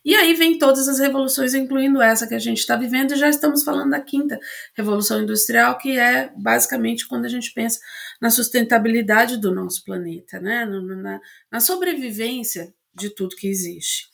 E 0.05 0.15
aí 0.15 0.33
vem 0.35 0.59
todas 0.59 0.89
as 0.89 0.99
revoluções, 0.99 1.55
incluindo 1.55 2.01
essa 2.01 2.27
que 2.27 2.35
a 2.35 2.39
gente 2.39 2.59
está 2.59 2.77
vivendo, 2.77 3.13
e 3.13 3.17
já 3.17 3.29
estamos 3.29 3.63
falando 3.63 3.91
da 3.91 4.01
quinta 4.01 4.39
revolução 4.75 5.21
industrial, 5.21 5.77
que 5.77 5.99
é 5.99 6.33
basicamente 6.37 7.07
quando 7.07 7.27
a 7.27 7.29
gente 7.29 7.53
pensa 7.53 7.81
na 8.21 8.31
sustentabilidade 8.31 9.37
do 9.37 9.53
nosso 9.53 9.85
planeta, 9.85 10.41
né? 10.41 10.65
na, 10.65 11.21
na 11.51 11.61
sobrevivência 11.61 12.73
de 12.95 13.11
tudo 13.11 13.37
que 13.37 13.49
existe. 13.49 14.09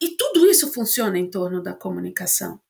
E 0.00 0.16
tudo 0.16 0.46
isso 0.46 0.72
funciona 0.72 1.18
em 1.18 1.30
torno 1.30 1.62
da 1.62 1.72
comunicação. 1.72 2.60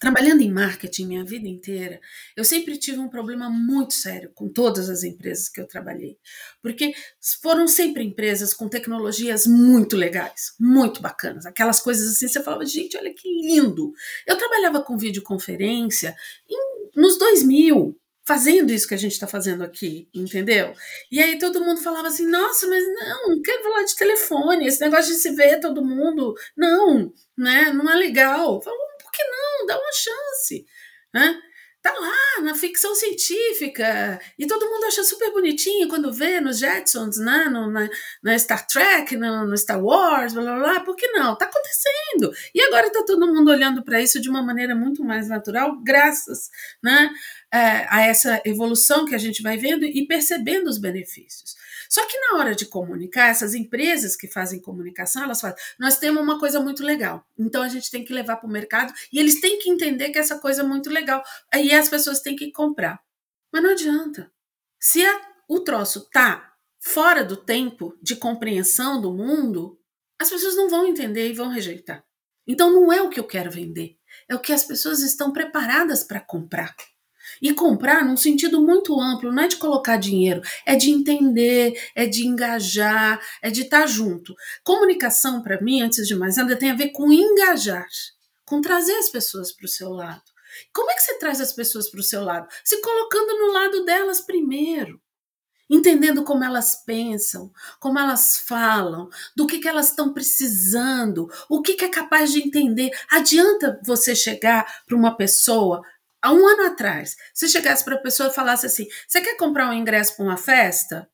Trabalhando 0.00 0.42
em 0.42 0.52
marketing 0.52 1.06
minha 1.06 1.24
vida 1.24 1.48
inteira, 1.48 2.00
eu 2.36 2.44
sempre 2.44 2.78
tive 2.78 3.00
um 3.00 3.08
problema 3.08 3.50
muito 3.50 3.94
sério 3.94 4.30
com 4.32 4.48
todas 4.48 4.88
as 4.88 5.02
empresas 5.02 5.48
que 5.48 5.60
eu 5.60 5.66
trabalhei, 5.66 6.16
porque 6.62 6.92
foram 7.42 7.66
sempre 7.66 8.04
empresas 8.04 8.54
com 8.54 8.68
tecnologias 8.68 9.44
muito 9.44 9.96
legais, 9.96 10.54
muito 10.58 11.02
bacanas, 11.02 11.46
aquelas 11.46 11.80
coisas 11.80 12.12
assim, 12.12 12.28
você 12.28 12.40
falava, 12.40 12.64
gente, 12.64 12.96
olha 12.96 13.12
que 13.12 13.28
lindo. 13.28 13.92
Eu 14.24 14.36
trabalhava 14.36 14.80
com 14.82 14.96
videoconferência 14.96 16.14
em, 16.48 16.90
nos 16.94 17.18
2000, 17.18 17.98
fazendo 18.28 18.70
isso 18.70 18.86
que 18.86 18.92
a 18.92 18.98
gente 18.98 19.12
está 19.12 19.26
fazendo 19.26 19.64
aqui, 19.64 20.06
entendeu? 20.12 20.74
E 21.10 21.18
aí 21.18 21.38
todo 21.38 21.64
mundo 21.64 21.80
falava 21.80 22.08
assim, 22.08 22.26
nossa, 22.26 22.66
mas 22.68 22.84
não, 22.84 23.28
não 23.28 23.42
quero 23.42 23.62
falar 23.62 23.84
de 23.84 23.96
telefone, 23.96 24.66
esse 24.66 24.82
negócio 24.82 25.14
de 25.14 25.18
se 25.18 25.30
ver 25.30 25.60
todo 25.60 25.82
mundo, 25.82 26.34
não, 26.54 27.10
né, 27.34 27.72
não 27.72 27.90
é 27.90 27.94
legal. 27.96 28.60
Falou, 28.60 28.78
que 29.10 29.24
não? 29.24 29.66
Dá 29.66 29.78
uma 29.78 29.92
chance. 29.92 30.66
Né? 31.14 31.40
Tá 31.80 31.92
lá 31.92 32.42
na 32.42 32.54
ficção 32.54 32.92
científica 32.94 34.20
e 34.36 34.46
todo 34.46 34.68
mundo 34.68 34.84
acha 34.86 35.04
super 35.04 35.32
bonitinho 35.32 35.88
quando 35.88 36.12
vê 36.12 36.40
nos 36.40 36.58
Jetsons, 36.58 37.18
né? 37.18 37.44
no, 37.44 37.70
na, 37.70 37.88
na 38.22 38.38
Star 38.38 38.66
Trek, 38.66 39.16
no, 39.16 39.46
no, 39.46 39.56
Star 39.56 39.82
Wars, 39.82 40.34
blá 40.34 40.42
blá 40.42 40.58
blá. 40.58 40.80
Por 40.80 40.96
que 40.96 41.06
não? 41.08 41.36
Tá 41.36 41.44
acontecendo. 41.44 42.32
E 42.54 42.60
agora 42.62 42.90
tá 42.90 43.04
todo 43.06 43.32
mundo 43.32 43.50
olhando 43.50 43.84
para 43.84 44.00
isso 44.00 44.20
de 44.20 44.28
uma 44.28 44.42
maneira 44.42 44.74
muito 44.74 45.04
mais 45.04 45.28
natural, 45.28 45.80
graças 45.82 46.50
né, 46.82 47.10
é, 47.52 47.86
a 47.88 48.02
essa 48.02 48.42
evolução 48.44 49.04
que 49.04 49.14
a 49.14 49.18
gente 49.18 49.40
vai 49.42 49.56
vendo 49.56 49.84
e 49.84 50.06
percebendo 50.06 50.68
os 50.68 50.78
benefícios. 50.78 51.56
Só 51.88 52.06
que 52.06 52.18
na 52.20 52.38
hora 52.38 52.54
de 52.54 52.66
comunicar, 52.66 53.28
essas 53.28 53.54
empresas 53.54 54.14
que 54.14 54.28
fazem 54.28 54.60
comunicação, 54.60 55.22
elas 55.22 55.40
falam: 55.40 55.56
nós 55.78 55.98
temos 55.98 56.22
uma 56.22 56.38
coisa 56.38 56.60
muito 56.60 56.82
legal, 56.84 57.26
então 57.38 57.62
a 57.62 57.68
gente 57.68 57.90
tem 57.90 58.04
que 58.04 58.12
levar 58.12 58.36
para 58.36 58.48
o 58.48 58.52
mercado 58.52 58.92
e 59.12 59.18
eles 59.18 59.40
têm 59.40 59.58
que 59.58 59.70
entender 59.70 60.10
que 60.10 60.18
essa 60.18 60.38
coisa 60.38 60.62
é 60.62 60.64
muito 60.64 60.90
legal. 60.90 61.22
Aí 61.52 61.72
as 61.72 61.88
pessoas 61.88 62.20
têm 62.20 62.36
que 62.36 62.52
comprar. 62.52 63.00
Mas 63.52 63.62
não 63.62 63.70
adianta. 63.70 64.30
Se 64.78 65.04
a, 65.04 65.20
o 65.48 65.60
troço 65.60 66.08
tá 66.10 66.52
fora 66.78 67.24
do 67.24 67.36
tempo 67.36 67.96
de 68.02 68.16
compreensão 68.16 69.00
do 69.00 69.12
mundo, 69.12 69.80
as 70.20 70.28
pessoas 70.28 70.56
não 70.56 70.68
vão 70.68 70.86
entender 70.86 71.28
e 71.28 71.34
vão 71.34 71.48
rejeitar. 71.48 72.04
Então 72.46 72.72
não 72.72 72.92
é 72.92 73.02
o 73.02 73.10
que 73.10 73.20
eu 73.20 73.26
quero 73.26 73.50
vender, 73.50 73.98
é 74.28 74.34
o 74.34 74.40
que 74.40 74.52
as 74.52 74.64
pessoas 74.64 75.00
estão 75.00 75.32
preparadas 75.32 76.02
para 76.02 76.20
comprar. 76.20 76.74
E 77.42 77.52
comprar 77.54 78.04
num 78.04 78.16
sentido 78.16 78.60
muito 78.60 79.00
amplo, 79.00 79.32
não 79.32 79.42
é 79.42 79.48
de 79.48 79.56
colocar 79.56 79.96
dinheiro, 79.96 80.40
é 80.66 80.76
de 80.76 80.90
entender, 80.90 81.80
é 81.94 82.06
de 82.06 82.26
engajar, 82.26 83.20
é 83.42 83.50
de 83.50 83.62
estar 83.62 83.86
junto. 83.86 84.34
Comunicação, 84.64 85.42
para 85.42 85.60
mim, 85.60 85.82
antes 85.82 86.06
de 86.06 86.14
mais 86.14 86.36
nada, 86.36 86.56
tem 86.56 86.70
a 86.70 86.76
ver 86.76 86.90
com 86.90 87.12
engajar, 87.12 87.86
com 88.44 88.60
trazer 88.60 88.94
as 88.96 89.08
pessoas 89.08 89.52
para 89.52 89.66
o 89.66 89.68
seu 89.68 89.90
lado. 89.90 90.22
Como 90.72 90.90
é 90.90 90.94
que 90.94 91.02
você 91.02 91.18
traz 91.18 91.40
as 91.40 91.52
pessoas 91.52 91.90
para 91.90 92.00
o 92.00 92.02
seu 92.02 92.22
lado? 92.24 92.48
Se 92.64 92.80
colocando 92.80 93.38
no 93.38 93.52
lado 93.52 93.84
delas 93.84 94.20
primeiro 94.20 95.00
entendendo 95.70 96.24
como 96.24 96.42
elas 96.42 96.82
pensam, 96.84 97.52
como 97.78 97.98
elas 97.98 98.38
falam, 98.46 99.08
do 99.36 99.46
que, 99.46 99.58
que 99.58 99.68
elas 99.68 99.90
estão 99.90 100.12
precisando, 100.12 101.28
o 101.48 101.60
que, 101.60 101.74
que 101.74 101.84
é 101.84 101.88
capaz 101.88 102.32
de 102.32 102.40
entender. 102.40 102.90
Adianta 103.10 103.78
você 103.84 104.14
chegar 104.14 104.82
para 104.86 104.96
uma 104.96 105.16
pessoa 105.16 105.82
há 106.28 106.32
um 106.32 106.46
ano 106.46 106.66
atrás, 106.66 107.16
se 107.32 107.48
chegasse 107.48 107.82
para 107.82 107.94
a 107.94 108.00
pessoa 108.00 108.28
e 108.28 108.34
falasse 108.34 108.66
assim: 108.66 108.86
você 109.06 109.20
quer 109.20 109.36
comprar 109.36 109.70
um 109.70 109.72
ingresso 109.72 110.14
para 110.14 110.24
uma 110.24 110.36
festa? 110.36 111.08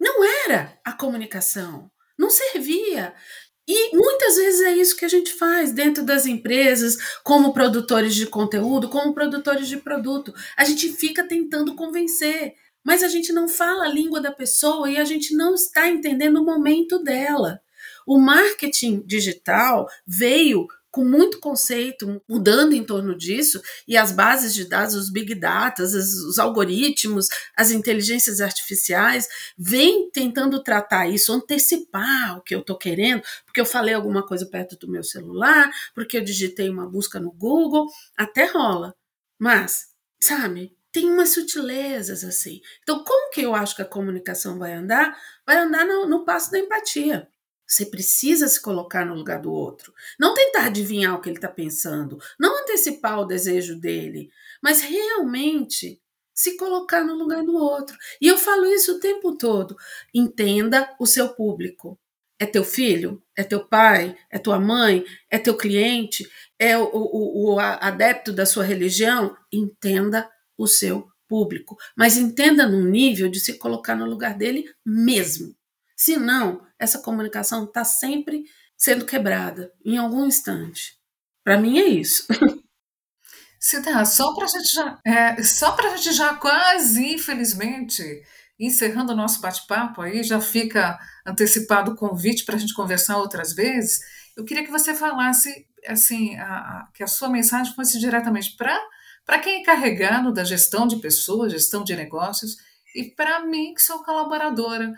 Não 0.00 0.24
era 0.24 0.78
a 0.84 0.92
comunicação, 0.92 1.90
não 2.18 2.30
servia. 2.30 3.14
E 3.66 3.96
muitas 3.96 4.36
vezes 4.36 4.60
é 4.62 4.72
isso 4.72 4.96
que 4.96 5.04
a 5.04 5.08
gente 5.08 5.32
faz 5.34 5.72
dentro 5.72 6.04
das 6.04 6.26
empresas, 6.26 6.96
como 7.22 7.52
produtores 7.52 8.14
de 8.14 8.26
conteúdo, 8.26 8.88
como 8.88 9.14
produtores 9.14 9.68
de 9.68 9.76
produto. 9.76 10.32
A 10.56 10.64
gente 10.64 10.92
fica 10.92 11.26
tentando 11.26 11.76
convencer, 11.76 12.54
mas 12.84 13.04
a 13.04 13.08
gente 13.08 13.32
não 13.32 13.48
fala 13.48 13.84
a 13.84 13.88
língua 13.88 14.20
da 14.20 14.32
pessoa 14.32 14.90
e 14.90 14.96
a 14.96 15.04
gente 15.04 15.34
não 15.34 15.54
está 15.54 15.88
entendendo 15.88 16.40
o 16.40 16.44
momento 16.44 17.02
dela. 17.02 17.60
O 18.04 18.18
marketing 18.18 19.04
digital 19.06 19.86
veio 20.04 20.66
com 20.92 21.04
muito 21.04 21.40
conceito 21.40 22.22
mudando 22.28 22.74
em 22.74 22.84
torno 22.84 23.16
disso, 23.16 23.60
e 23.88 23.96
as 23.96 24.12
bases 24.12 24.54
de 24.54 24.66
dados, 24.66 24.94
os 24.94 25.10
big 25.10 25.34
data, 25.34 25.82
os 25.82 26.38
algoritmos, 26.38 27.28
as 27.56 27.70
inteligências 27.70 28.42
artificiais, 28.42 29.26
vêm 29.56 30.10
tentando 30.10 30.62
tratar 30.62 31.08
isso, 31.08 31.32
antecipar 31.32 32.36
o 32.36 32.42
que 32.42 32.54
eu 32.54 32.60
estou 32.60 32.76
querendo, 32.76 33.22
porque 33.46 33.60
eu 33.60 33.66
falei 33.66 33.94
alguma 33.94 34.24
coisa 34.24 34.44
perto 34.44 34.76
do 34.76 34.90
meu 34.90 35.02
celular, 35.02 35.70
porque 35.94 36.18
eu 36.18 36.22
digitei 36.22 36.68
uma 36.68 36.86
busca 36.86 37.18
no 37.18 37.32
Google, 37.32 37.88
até 38.14 38.44
rola. 38.44 38.94
Mas, 39.38 39.86
sabe, 40.20 40.76
tem 40.92 41.10
umas 41.10 41.30
sutilezas 41.30 42.22
assim. 42.22 42.60
Então, 42.82 43.02
como 43.02 43.30
que 43.30 43.40
eu 43.40 43.54
acho 43.54 43.74
que 43.74 43.82
a 43.82 43.86
comunicação 43.86 44.58
vai 44.58 44.74
andar? 44.74 45.16
Vai 45.46 45.56
andar 45.56 45.86
no, 45.86 46.06
no 46.06 46.24
passo 46.24 46.50
da 46.50 46.58
empatia. 46.58 47.31
Você 47.72 47.86
precisa 47.86 48.46
se 48.48 48.60
colocar 48.60 49.06
no 49.06 49.14
lugar 49.14 49.40
do 49.40 49.50
outro. 49.50 49.94
Não 50.20 50.34
tentar 50.34 50.66
adivinhar 50.66 51.14
o 51.14 51.22
que 51.22 51.30
ele 51.30 51.38
está 51.38 51.48
pensando, 51.48 52.18
não 52.38 52.60
antecipar 52.60 53.18
o 53.18 53.24
desejo 53.24 53.80
dele, 53.80 54.30
mas 54.62 54.82
realmente 54.82 55.98
se 56.34 56.58
colocar 56.58 57.02
no 57.02 57.14
lugar 57.14 57.42
do 57.42 57.54
outro. 57.54 57.96
E 58.20 58.26
eu 58.26 58.36
falo 58.36 58.66
isso 58.66 58.96
o 58.96 59.00
tempo 59.00 59.38
todo. 59.38 59.74
Entenda 60.12 60.94
o 61.00 61.06
seu 61.06 61.30
público. 61.30 61.98
É 62.38 62.44
teu 62.44 62.62
filho? 62.62 63.22
É 63.34 63.42
teu 63.42 63.66
pai? 63.66 64.18
É 64.30 64.38
tua 64.38 64.60
mãe? 64.60 65.02
É 65.30 65.38
teu 65.38 65.56
cliente? 65.56 66.28
É 66.58 66.76
o, 66.76 66.90
o, 66.92 67.54
o 67.54 67.58
adepto 67.58 68.34
da 68.34 68.44
sua 68.44 68.64
religião? 68.64 69.34
Entenda 69.50 70.30
o 70.58 70.66
seu 70.66 71.08
público. 71.26 71.78
Mas 71.96 72.18
entenda 72.18 72.68
num 72.68 72.84
nível 72.84 73.30
de 73.30 73.40
se 73.40 73.56
colocar 73.56 73.96
no 73.96 74.04
lugar 74.04 74.36
dele 74.36 74.70
mesmo. 74.84 75.56
Se 76.02 76.16
não, 76.16 76.66
essa 76.80 76.98
comunicação 76.98 77.62
está 77.62 77.84
sempre 77.84 78.42
sendo 78.76 79.06
quebrada 79.06 79.72
em 79.84 79.98
algum 79.98 80.26
instante. 80.26 80.98
Para 81.44 81.56
mim 81.56 81.78
é 81.78 81.86
isso. 81.86 82.26
Cida, 83.60 84.04
só 84.04 84.34
para 84.34 84.46
a 84.46 84.48
gente 84.48 84.74
já, 84.74 84.98
é, 85.06 85.42
só 85.44 85.70
para 85.70 85.96
gente 85.96 86.12
já 86.12 86.34
quase, 86.34 87.14
infelizmente, 87.14 88.02
encerrando 88.58 89.12
o 89.12 89.16
nosso 89.16 89.40
bate-papo 89.40 90.02
aí, 90.02 90.24
já 90.24 90.40
fica 90.40 90.98
antecipado 91.24 91.92
o 91.92 91.96
convite 91.96 92.44
para 92.44 92.56
a 92.56 92.58
gente 92.58 92.74
conversar 92.74 93.18
outras 93.18 93.52
vezes. 93.52 94.00
Eu 94.36 94.44
queria 94.44 94.64
que 94.64 94.72
você 94.72 94.96
falasse 94.96 95.68
assim, 95.86 96.36
a, 96.36 96.56
a, 96.56 96.88
que 96.92 97.04
a 97.04 97.06
sua 97.06 97.28
mensagem 97.28 97.72
fosse 97.76 98.00
diretamente 98.00 98.56
para 98.56 98.76
para 99.24 99.38
quem 99.38 99.60
é 99.60 99.64
carregado 99.64 100.32
da 100.32 100.42
gestão 100.42 100.84
de 100.84 100.96
pessoas, 100.96 101.52
gestão 101.52 101.84
de 101.84 101.94
negócios, 101.94 102.56
e 102.92 103.04
para 103.04 103.46
mim 103.46 103.72
que 103.72 103.80
sou 103.80 104.02
colaboradora 104.02 104.92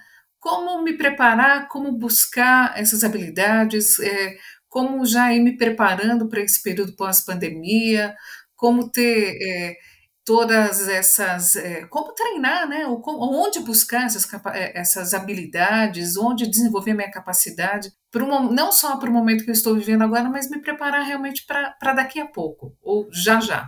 como 0.45 0.83
me 0.83 0.93
preparar, 0.93 1.69
como 1.69 1.91
buscar 1.91 2.79
essas 2.79 3.03
habilidades, 3.03 3.99
é, 3.99 4.37
como 4.69 5.07
já 5.07 5.33
ir 5.33 5.41
me 5.41 5.57
preparando 5.57 6.29
para 6.29 6.43
esse 6.43 6.63
período 6.63 6.95
pós-pandemia, 6.95 8.15
como 8.55 8.91
ter 8.91 9.39
é, 9.43 9.75
todas 10.23 10.87
essas, 10.87 11.57
é, 11.57 11.87
como 11.87 12.13
treinar, 12.13 12.69
né? 12.69 12.87
Ou 12.87 13.03
onde 13.07 13.59
buscar 13.61 14.05
essas, 14.05 14.31
é, 14.53 14.79
essas 14.79 15.15
habilidades, 15.15 16.15
onde 16.19 16.47
desenvolver 16.47 16.93
minha 16.93 17.11
capacidade, 17.11 17.91
um, 18.15 18.53
não 18.53 18.71
só 18.71 18.99
para 18.99 19.09
o 19.09 19.13
momento 19.15 19.45
que 19.45 19.51
eu 19.51 19.55
estou 19.55 19.75
vivendo 19.75 20.03
agora, 20.03 20.29
mas 20.29 20.51
me 20.51 20.61
preparar 20.61 21.07
realmente 21.07 21.47
para 21.47 21.95
daqui 21.95 22.21
a 22.21 22.27
pouco, 22.27 22.77
ou 22.83 23.09
já 23.11 23.41
já. 23.41 23.67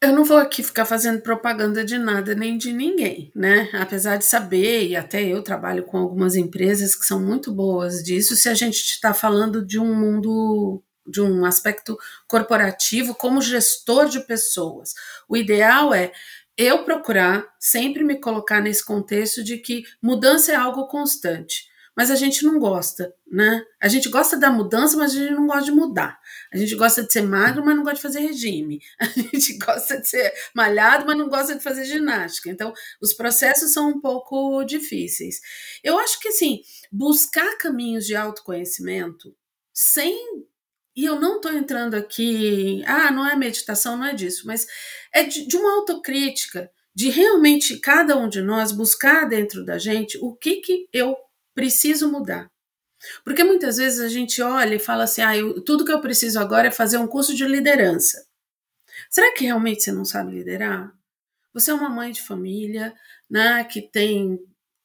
Eu 0.00 0.12
não 0.12 0.24
vou 0.24 0.36
aqui 0.36 0.62
ficar 0.62 0.84
fazendo 0.86 1.20
propaganda 1.22 1.84
de 1.84 1.98
nada 1.98 2.32
nem 2.34 2.56
de 2.56 2.72
ninguém, 2.72 3.32
né? 3.34 3.68
Apesar 3.74 4.16
de 4.16 4.24
saber, 4.24 4.86
e 4.86 4.94
até 4.96 5.22
eu 5.24 5.42
trabalho 5.42 5.82
com 5.84 5.98
algumas 5.98 6.36
empresas 6.36 6.94
que 6.94 7.04
são 7.04 7.20
muito 7.20 7.52
boas 7.52 8.02
disso, 8.04 8.36
se 8.36 8.48
a 8.48 8.54
gente 8.54 8.76
está 8.76 9.12
falando 9.12 9.64
de 9.64 9.76
um 9.78 9.92
mundo, 9.92 10.80
de 11.04 11.20
um 11.20 11.44
aspecto 11.44 11.98
corporativo 12.28 13.12
como 13.12 13.42
gestor 13.42 14.08
de 14.08 14.20
pessoas. 14.20 14.94
O 15.28 15.36
ideal 15.36 15.92
é 15.92 16.12
eu 16.56 16.84
procurar 16.84 17.44
sempre 17.58 18.04
me 18.04 18.20
colocar 18.20 18.60
nesse 18.60 18.84
contexto 18.84 19.42
de 19.42 19.58
que 19.58 19.82
mudança 20.00 20.52
é 20.52 20.54
algo 20.56 20.86
constante. 20.86 21.67
Mas 21.98 22.12
a 22.12 22.14
gente 22.14 22.44
não 22.44 22.60
gosta, 22.60 23.12
né? 23.28 23.60
A 23.82 23.88
gente 23.88 24.08
gosta 24.08 24.38
da 24.38 24.52
mudança, 24.52 24.96
mas 24.96 25.10
a 25.10 25.18
gente 25.18 25.32
não 25.32 25.48
gosta 25.48 25.64
de 25.64 25.72
mudar. 25.72 26.16
A 26.52 26.56
gente 26.56 26.76
gosta 26.76 27.02
de 27.02 27.12
ser 27.12 27.22
magro, 27.22 27.64
mas 27.64 27.74
não 27.74 27.82
gosta 27.82 27.96
de 27.96 28.02
fazer 28.02 28.20
regime. 28.20 28.80
A 29.00 29.06
gente 29.06 29.58
gosta 29.58 30.00
de 30.00 30.08
ser 30.08 30.32
malhado, 30.54 31.04
mas 31.04 31.18
não 31.18 31.28
gosta 31.28 31.56
de 31.56 31.60
fazer 31.60 31.84
ginástica. 31.84 32.50
Então, 32.50 32.72
os 33.02 33.12
processos 33.14 33.72
são 33.72 33.88
um 33.88 34.00
pouco 34.00 34.62
difíceis. 34.62 35.40
Eu 35.82 35.98
acho 35.98 36.20
que, 36.20 36.28
assim, 36.28 36.60
buscar 36.92 37.58
caminhos 37.58 38.06
de 38.06 38.14
autoconhecimento 38.14 39.34
sem 39.74 40.16
e 40.94 41.04
eu 41.04 41.18
não 41.18 41.36
estou 41.36 41.52
entrando 41.52 41.94
aqui, 41.94 42.80
ah, 42.86 43.10
não 43.10 43.28
é 43.28 43.34
meditação, 43.34 43.96
não 43.96 44.06
é 44.06 44.14
disso, 44.14 44.46
mas 44.46 44.66
é 45.12 45.24
de, 45.24 45.48
de, 45.48 45.56
uma 45.56 45.78
autocrítica, 45.78 46.70
de 46.94 47.08
realmente 47.08 47.78
cada 47.78 48.16
um 48.16 48.28
de 48.28 48.40
nós 48.40 48.70
buscar 48.70 49.28
dentro 49.28 49.64
da 49.64 49.78
gente 49.78 50.16
o 50.20 50.34
que, 50.34 50.56
que 50.56 50.88
eu 50.92 51.16
preciso 51.58 52.08
mudar. 52.08 52.48
Porque 53.24 53.42
muitas 53.42 53.78
vezes 53.78 53.98
a 53.98 54.08
gente 54.08 54.40
olha 54.40 54.76
e 54.76 54.78
fala 54.78 55.02
assim, 55.02 55.22
ah, 55.22 55.36
eu, 55.36 55.60
tudo 55.60 55.84
que 55.84 55.90
eu 55.90 56.00
preciso 56.00 56.38
agora 56.38 56.68
é 56.68 56.70
fazer 56.70 56.98
um 56.98 57.06
curso 57.08 57.34
de 57.34 57.44
liderança. 57.44 58.24
Será 59.10 59.34
que 59.34 59.44
realmente 59.44 59.82
você 59.82 59.90
não 59.90 60.04
sabe 60.04 60.30
liderar? 60.30 60.92
Você 61.52 61.72
é 61.72 61.74
uma 61.74 61.88
mãe 61.88 62.12
de 62.12 62.22
família, 62.22 62.94
né, 63.28 63.64
que 63.64 63.82
tem 63.82 64.38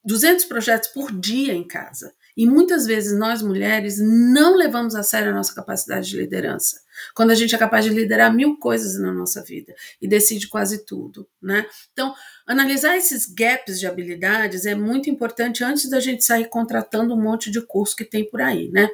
200 0.03 0.45
projetos 0.45 0.89
por 0.89 1.11
dia 1.11 1.53
em 1.53 1.67
casa. 1.67 2.11
E 2.35 2.47
muitas 2.47 2.85
vezes 2.85 3.17
nós 3.17 3.41
mulheres 3.41 3.99
não 3.99 4.55
levamos 4.55 4.95
a 4.95 5.03
sério 5.03 5.29
a 5.31 5.33
nossa 5.33 5.53
capacidade 5.53 6.09
de 6.09 6.17
liderança. 6.17 6.81
Quando 7.13 7.31
a 7.31 7.35
gente 7.35 7.53
é 7.53 7.57
capaz 7.57 7.85
de 7.85 7.91
liderar 7.91 8.33
mil 8.33 8.57
coisas 8.57 8.99
na 8.99 9.11
nossa 9.11 9.43
vida 9.43 9.73
e 10.01 10.07
decide 10.07 10.47
quase 10.47 10.85
tudo, 10.85 11.27
né? 11.41 11.65
Então, 11.91 12.13
analisar 12.47 12.97
esses 12.97 13.25
gaps 13.25 13.79
de 13.79 13.87
habilidades 13.87 14.65
é 14.65 14.75
muito 14.75 15.09
importante 15.09 15.63
antes 15.63 15.89
da 15.89 15.99
gente 15.99 16.23
sair 16.23 16.49
contratando 16.49 17.13
um 17.13 17.21
monte 17.21 17.51
de 17.51 17.61
curso 17.61 17.95
que 17.95 18.05
tem 18.05 18.27
por 18.27 18.41
aí, 18.41 18.69
né? 18.71 18.89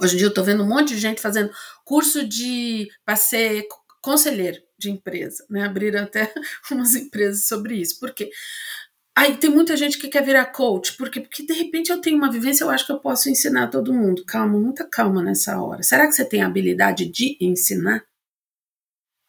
Hoje 0.00 0.14
em 0.14 0.18
dia 0.18 0.26
eu 0.26 0.30
estou 0.30 0.44
vendo 0.44 0.62
um 0.62 0.68
monte 0.68 0.94
de 0.94 1.00
gente 1.00 1.20
fazendo 1.20 1.50
curso 1.84 2.26
de 2.26 2.88
para 3.04 3.16
ser 3.16 3.66
conselheiro 4.00 4.58
de 4.78 4.90
empresa, 4.90 5.44
né? 5.50 5.64
Abriram 5.64 6.02
até 6.04 6.32
umas 6.70 6.94
empresas 6.94 7.48
sobre 7.48 7.76
isso. 7.76 7.98
Por 7.98 8.14
quê? 8.14 8.30
Aí 9.18 9.36
tem 9.36 9.50
muita 9.50 9.76
gente 9.76 9.98
que 9.98 10.06
quer 10.06 10.24
virar 10.24 10.46
coach, 10.46 10.96
porque, 10.96 11.20
porque 11.20 11.44
de 11.44 11.52
repente 11.52 11.90
eu 11.90 12.00
tenho 12.00 12.16
uma 12.16 12.30
vivência, 12.30 12.62
eu 12.62 12.70
acho 12.70 12.86
que 12.86 12.92
eu 12.92 13.00
posso 13.00 13.28
ensinar 13.28 13.66
todo 13.66 13.92
mundo. 13.92 14.24
Calma, 14.24 14.56
muita 14.60 14.84
calma 14.84 15.20
nessa 15.20 15.60
hora. 15.60 15.82
Será 15.82 16.06
que 16.06 16.12
você 16.12 16.24
tem 16.24 16.40
a 16.40 16.46
habilidade 16.46 17.04
de 17.04 17.36
ensinar? 17.40 18.06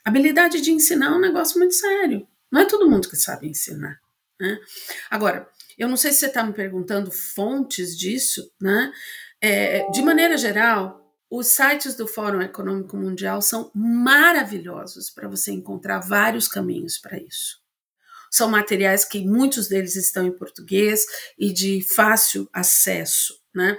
Habilidade 0.05 0.61
de 0.61 0.71
ensinar 0.71 1.07
é 1.07 1.15
um 1.15 1.19
negócio 1.19 1.57
muito 1.57 1.73
sério. 1.73 2.27
Não 2.51 2.61
é 2.61 2.65
todo 2.65 2.87
mundo 2.87 3.09
que 3.09 3.15
sabe 3.15 3.47
ensinar. 3.47 3.99
Né? 4.39 4.59
Agora, 5.09 5.49
eu 5.75 5.89
não 5.89 5.97
sei 5.97 6.11
se 6.11 6.19
você 6.19 6.27
está 6.27 6.43
me 6.43 6.53
perguntando 6.53 7.09
fontes 7.09 7.97
disso, 7.97 8.47
né? 8.61 8.93
É, 9.41 9.89
de 9.89 10.03
maneira 10.03 10.37
geral, 10.37 11.15
os 11.31 11.47
sites 11.47 11.95
do 11.95 12.07
Fórum 12.07 12.43
Econômico 12.43 12.95
Mundial 12.95 13.41
são 13.41 13.71
maravilhosos 13.73 15.09
para 15.09 15.27
você 15.27 15.51
encontrar 15.51 15.97
vários 15.97 16.47
caminhos 16.47 16.99
para 16.99 17.17
isso. 17.17 17.57
São 18.29 18.49
materiais 18.49 19.05
que 19.05 19.25
muitos 19.25 19.67
deles 19.67 19.95
estão 19.95 20.25
em 20.25 20.31
português 20.31 21.05
e 21.37 21.51
de 21.51 21.81
fácil 21.81 22.49
acesso. 22.53 23.33
Né? 23.53 23.77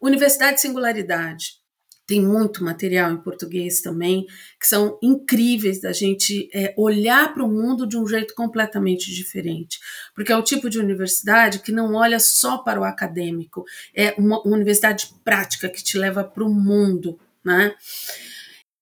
Universidade 0.00 0.60
Singularidade 0.60 1.64
tem 2.06 2.22
muito 2.22 2.62
material 2.62 3.10
em 3.10 3.16
português 3.16 3.80
também, 3.80 4.26
que 4.60 4.66
são 4.66 4.96
incríveis 5.02 5.80
da 5.80 5.92
gente 5.92 6.48
é, 6.54 6.72
olhar 6.78 7.34
para 7.34 7.42
o 7.42 7.48
mundo 7.48 7.86
de 7.86 7.98
um 7.98 8.06
jeito 8.06 8.32
completamente 8.34 9.12
diferente. 9.12 9.80
Porque 10.14 10.32
é 10.32 10.36
o 10.36 10.42
tipo 10.42 10.70
de 10.70 10.78
universidade 10.78 11.58
que 11.58 11.72
não 11.72 11.94
olha 11.94 12.20
só 12.20 12.58
para 12.58 12.80
o 12.80 12.84
acadêmico, 12.84 13.64
é 13.92 14.14
uma, 14.16 14.40
uma 14.42 14.54
universidade 14.54 15.10
prática 15.24 15.68
que 15.68 15.82
te 15.82 15.98
leva 15.98 16.22
para 16.22 16.44
o 16.44 16.48
mundo. 16.48 17.18
Né? 17.44 17.74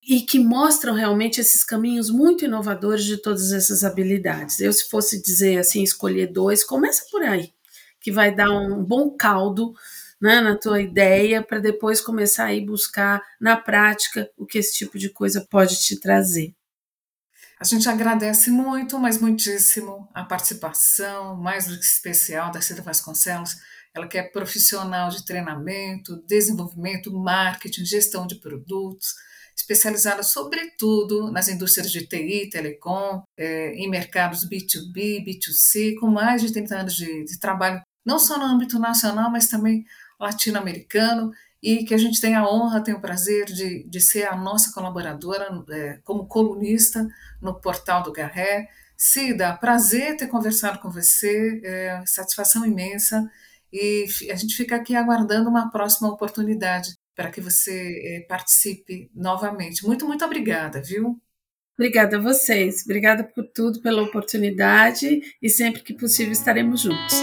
E 0.06 0.20
que 0.20 0.38
mostram 0.38 0.94
realmente 0.94 1.40
esses 1.40 1.64
caminhos 1.64 2.10
muito 2.10 2.44
inovadores 2.44 3.04
de 3.04 3.16
todas 3.16 3.52
essas 3.52 3.82
habilidades. 3.84 4.60
Eu, 4.60 4.72
se 4.72 4.88
fosse 4.88 5.22
dizer 5.22 5.58
assim, 5.58 5.82
escolher 5.82 6.26
dois, 6.26 6.62
começa 6.62 7.04
por 7.10 7.22
aí, 7.22 7.52
que 8.00 8.12
vai 8.12 8.34
dar 8.34 8.50
um 8.50 8.84
bom 8.84 9.10
caldo 9.16 9.72
né, 10.20 10.40
na 10.40 10.56
tua 10.56 10.80
ideia 10.80 11.42
para 11.42 11.58
depois 11.58 12.00
começar 12.00 12.46
a 12.46 12.54
ir 12.54 12.66
buscar 12.66 13.22
na 13.40 13.56
prática 13.56 14.30
o 14.36 14.46
que 14.46 14.58
esse 14.58 14.76
tipo 14.76 14.98
de 14.98 15.08
coisa 15.08 15.46
pode 15.50 15.76
te 15.82 15.98
trazer. 15.98 16.54
A 17.58 17.64
gente 17.64 17.88
agradece 17.88 18.50
muito, 18.50 18.98
mas 18.98 19.18
muitíssimo 19.18 20.08
a 20.12 20.22
participação, 20.24 21.36
mais 21.36 21.66
do 21.66 21.78
que 21.78 21.84
especial, 21.84 22.50
da 22.50 22.60
Cida 22.60 22.82
Vasconcelos. 22.82 23.56
Ela 23.94 24.08
que 24.08 24.18
é 24.18 24.22
profissional 24.22 25.08
de 25.08 25.24
treinamento, 25.24 26.20
desenvolvimento, 26.26 27.12
marketing, 27.12 27.84
gestão 27.84 28.26
de 28.26 28.34
produtos 28.34 29.14
especializada 29.56 30.22
sobretudo 30.22 31.30
nas 31.30 31.48
indústrias 31.48 31.90
de 31.90 32.06
TI, 32.06 32.50
telecom, 32.50 33.22
é, 33.36 33.72
em 33.74 33.88
mercados 33.88 34.48
B2B, 34.48 35.24
B2C, 35.24 35.94
com 35.98 36.08
mais 36.08 36.42
de 36.42 36.52
30 36.52 36.76
anos 36.76 36.94
de, 36.94 37.24
de 37.24 37.38
trabalho, 37.38 37.82
não 38.04 38.18
só 38.18 38.38
no 38.38 38.44
âmbito 38.44 38.78
nacional, 38.78 39.30
mas 39.30 39.46
também 39.46 39.84
latino-americano, 40.20 41.32
e 41.62 41.84
que 41.84 41.94
a 41.94 41.98
gente 41.98 42.20
tem 42.20 42.34
a 42.34 42.46
honra, 42.46 42.82
tem 42.82 42.94
o 42.94 43.00
prazer 43.00 43.46
de, 43.46 43.84
de 43.88 44.00
ser 44.00 44.24
a 44.24 44.36
nossa 44.36 44.72
colaboradora 44.72 45.48
é, 45.70 45.98
como 46.04 46.26
colunista 46.26 47.08
no 47.40 47.58
portal 47.58 48.02
do 48.02 48.12
Garré. 48.12 48.68
Cida, 48.96 49.56
prazer 49.56 50.16
ter 50.16 50.26
conversado 50.26 50.78
com 50.78 50.90
você, 50.90 51.60
é, 51.64 52.02
satisfação 52.06 52.66
imensa, 52.66 53.28
e 53.72 54.06
a 54.30 54.36
gente 54.36 54.54
fica 54.54 54.76
aqui 54.76 54.94
aguardando 54.94 55.48
uma 55.48 55.70
próxima 55.70 56.08
oportunidade 56.08 56.94
para 57.14 57.30
que 57.30 57.40
você 57.40 57.72
eh, 57.72 58.26
participe 58.28 59.10
novamente. 59.14 59.84
Muito, 59.84 60.06
muito 60.06 60.24
obrigada, 60.24 60.82
viu? 60.82 61.20
Obrigada 61.78 62.16
a 62.16 62.20
vocês. 62.20 62.82
Obrigada 62.84 63.24
por 63.24 63.44
tudo, 63.52 63.80
pela 63.80 64.02
oportunidade 64.02 65.20
e 65.42 65.48
sempre 65.48 65.82
que 65.82 65.94
possível 65.94 66.32
estaremos 66.32 66.82
juntos. 66.82 67.14